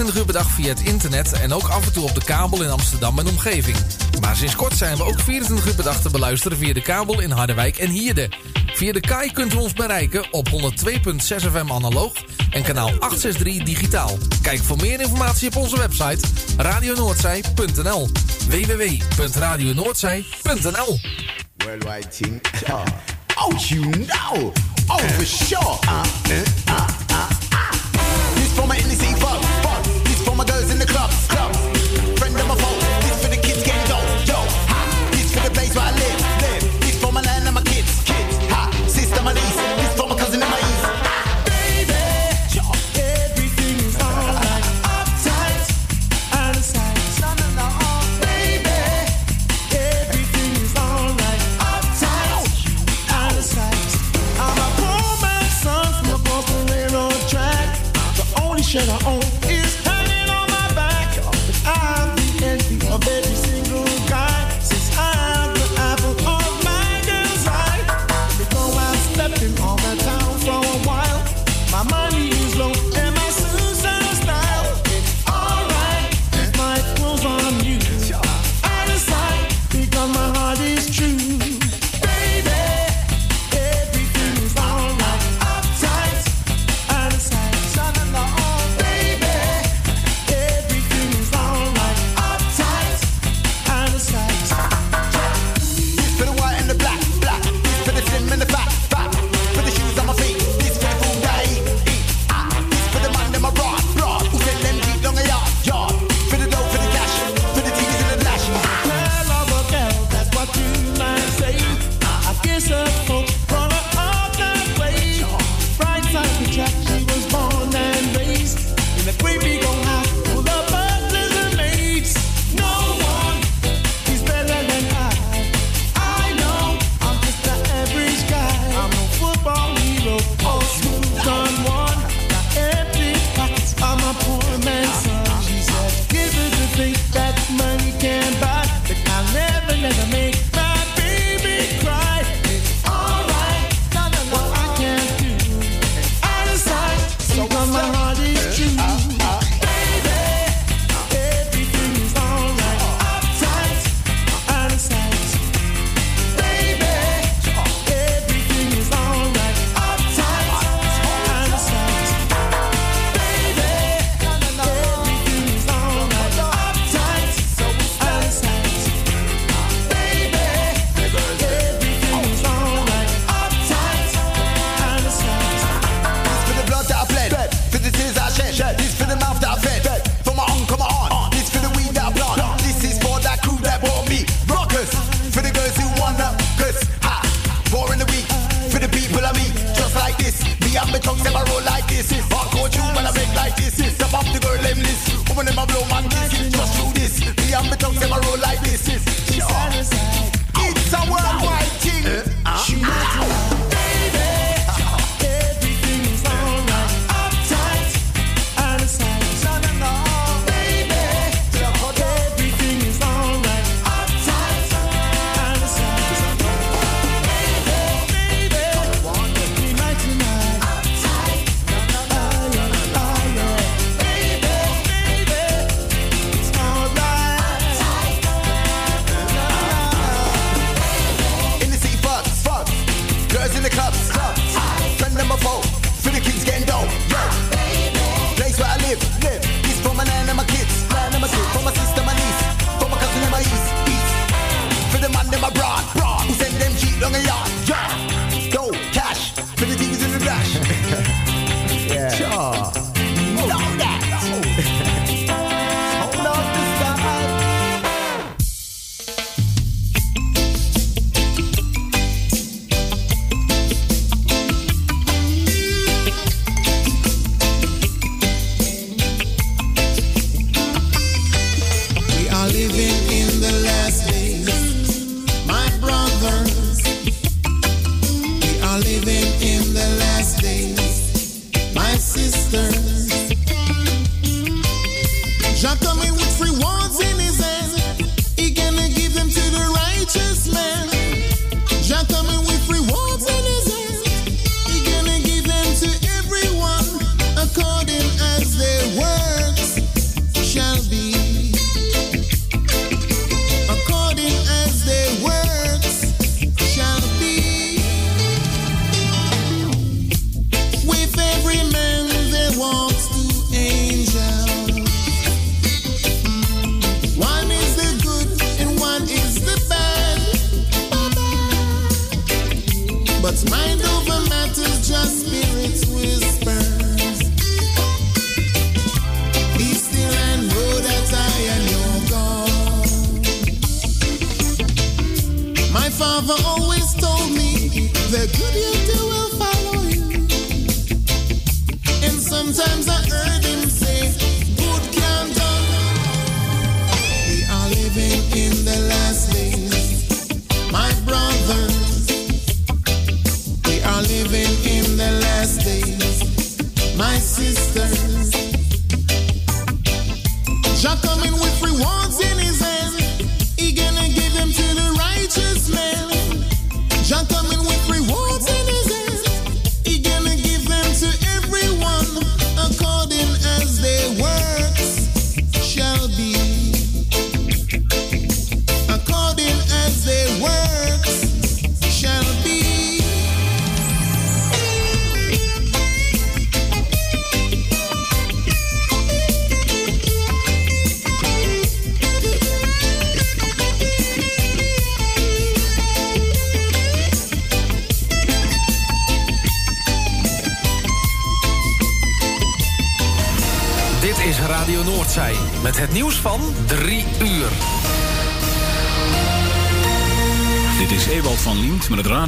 24 0.00 0.16
uur 0.16 0.24
per 0.34 0.42
dag 0.42 0.50
via 0.54 0.68
het 0.68 0.80
internet 0.80 1.32
en 1.32 1.52
ook 1.52 1.68
af 1.68 1.86
en 1.86 1.92
toe 1.92 2.04
op 2.04 2.14
de 2.14 2.24
kabel 2.24 2.62
in 2.62 2.70
Amsterdam 2.70 3.18
en 3.18 3.28
omgeving. 3.28 3.76
Maar 4.20 4.36
sinds 4.36 4.56
kort 4.56 4.76
zijn 4.76 4.96
we 4.96 5.04
ook 5.04 5.20
24 5.20 5.66
uur 5.66 5.74
per 5.74 5.84
dag 5.84 6.00
te 6.00 6.10
beluisteren 6.10 6.58
via 6.58 6.72
de 6.72 6.82
kabel 6.82 7.20
in 7.20 7.30
Harderwijk 7.30 7.78
en 7.78 7.90
Hierde. 7.90 8.28
Via 8.66 8.92
de 8.92 9.00
KAI 9.00 9.32
kunt 9.32 9.54
u 9.54 9.56
ons 9.56 9.72
bereiken 9.72 10.32
op 10.32 10.48
102.6 10.48 10.54
FM 11.22 11.72
analoog 11.72 12.12
en 12.50 12.62
kanaal 12.62 12.88
863 12.88 13.64
digitaal. 13.64 14.18
Kijk 14.42 14.62
voor 14.62 14.76
meer 14.76 15.00
informatie 15.00 15.48
op 15.48 15.56
onze 15.56 15.78
website 15.78 16.26
radionoordzij.nl 16.56 18.08
www.radionoordzij.nl 18.48 21.00
Worldwide 21.56 22.08
team. 22.08 22.40
oh, 23.42 23.58
you 23.58 23.90
know. 23.90 24.52
Oh, 24.86 24.98
for 24.98 25.26
sure. 25.26 25.78
Uh. 25.82 26.02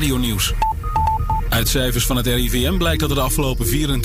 radionieuws. 0.02 0.52
Uit 1.48 1.68
cijfers 1.68 2.06
van 2.06 2.16
het 2.16 2.26
RIVM 2.26 2.76
blijkt 2.76 3.00
dat 3.00 3.10
er 3.10 3.16
de 3.16 3.22
afgelopen 3.22 3.66
24 3.66 4.02